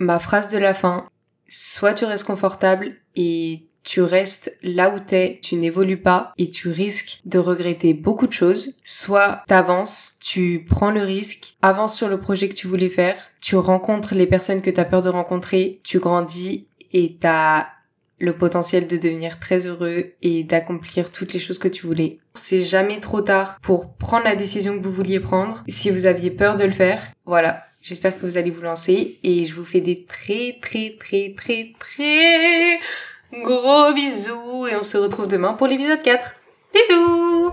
Ma 0.00 0.18
phrase 0.18 0.50
de 0.50 0.58
la 0.58 0.74
fin. 0.74 1.08
Soit 1.46 1.94
tu 1.94 2.04
restes 2.04 2.26
confortable 2.26 2.96
et 3.14 3.66
tu 3.82 4.02
restes 4.02 4.56
là 4.62 4.94
où 4.94 4.98
t'es, 4.98 5.38
tu 5.42 5.56
n'évolues 5.56 6.00
pas 6.00 6.32
et 6.38 6.50
tu 6.50 6.68
risques 6.68 7.20
de 7.24 7.38
regretter 7.38 7.94
beaucoup 7.94 8.26
de 8.26 8.32
choses. 8.32 8.76
Soit 8.84 9.44
t'avances, 9.46 10.16
tu 10.20 10.66
prends 10.68 10.90
le 10.90 11.02
risque, 11.02 11.56
avances 11.62 11.96
sur 11.96 12.08
le 12.08 12.20
projet 12.20 12.48
que 12.48 12.54
tu 12.54 12.66
voulais 12.66 12.90
faire, 12.90 13.16
tu 13.40 13.56
rencontres 13.56 14.14
les 14.14 14.26
personnes 14.26 14.62
que 14.62 14.70
t'as 14.70 14.84
peur 14.84 15.02
de 15.02 15.08
rencontrer, 15.08 15.80
tu 15.84 15.98
grandis 15.98 16.68
et 16.92 17.16
t'as 17.20 17.66
le 18.18 18.36
potentiel 18.36 18.86
de 18.86 18.98
devenir 18.98 19.40
très 19.40 19.66
heureux 19.66 20.12
et 20.20 20.44
d'accomplir 20.44 21.10
toutes 21.10 21.32
les 21.32 21.38
choses 21.38 21.58
que 21.58 21.68
tu 21.68 21.86
voulais. 21.86 22.18
C'est 22.34 22.60
jamais 22.60 23.00
trop 23.00 23.22
tard 23.22 23.58
pour 23.62 23.94
prendre 23.94 24.24
la 24.24 24.36
décision 24.36 24.78
que 24.78 24.84
vous 24.84 24.92
vouliez 24.92 25.20
prendre. 25.20 25.64
Si 25.68 25.90
vous 25.90 26.04
aviez 26.04 26.30
peur 26.30 26.56
de 26.56 26.64
le 26.64 26.70
faire, 26.70 27.02
voilà, 27.24 27.64
J'espère 27.82 28.14
que 28.18 28.26
vous 28.26 28.36
allez 28.36 28.50
vous 28.50 28.60
lancer 28.60 29.18
et 29.22 29.46
je 29.46 29.54
vous 29.54 29.64
fais 29.64 29.80
des 29.80 30.04
très 30.04 30.58
très 30.60 30.96
très 30.98 31.32
très 31.34 31.72
très 31.78 32.78
gros 33.42 33.94
bisous 33.94 34.66
et 34.66 34.76
on 34.76 34.82
se 34.82 34.98
retrouve 34.98 35.28
demain 35.28 35.54
pour 35.54 35.66
l'épisode 35.66 36.02
4. 36.02 36.36
Bisous 36.74 37.52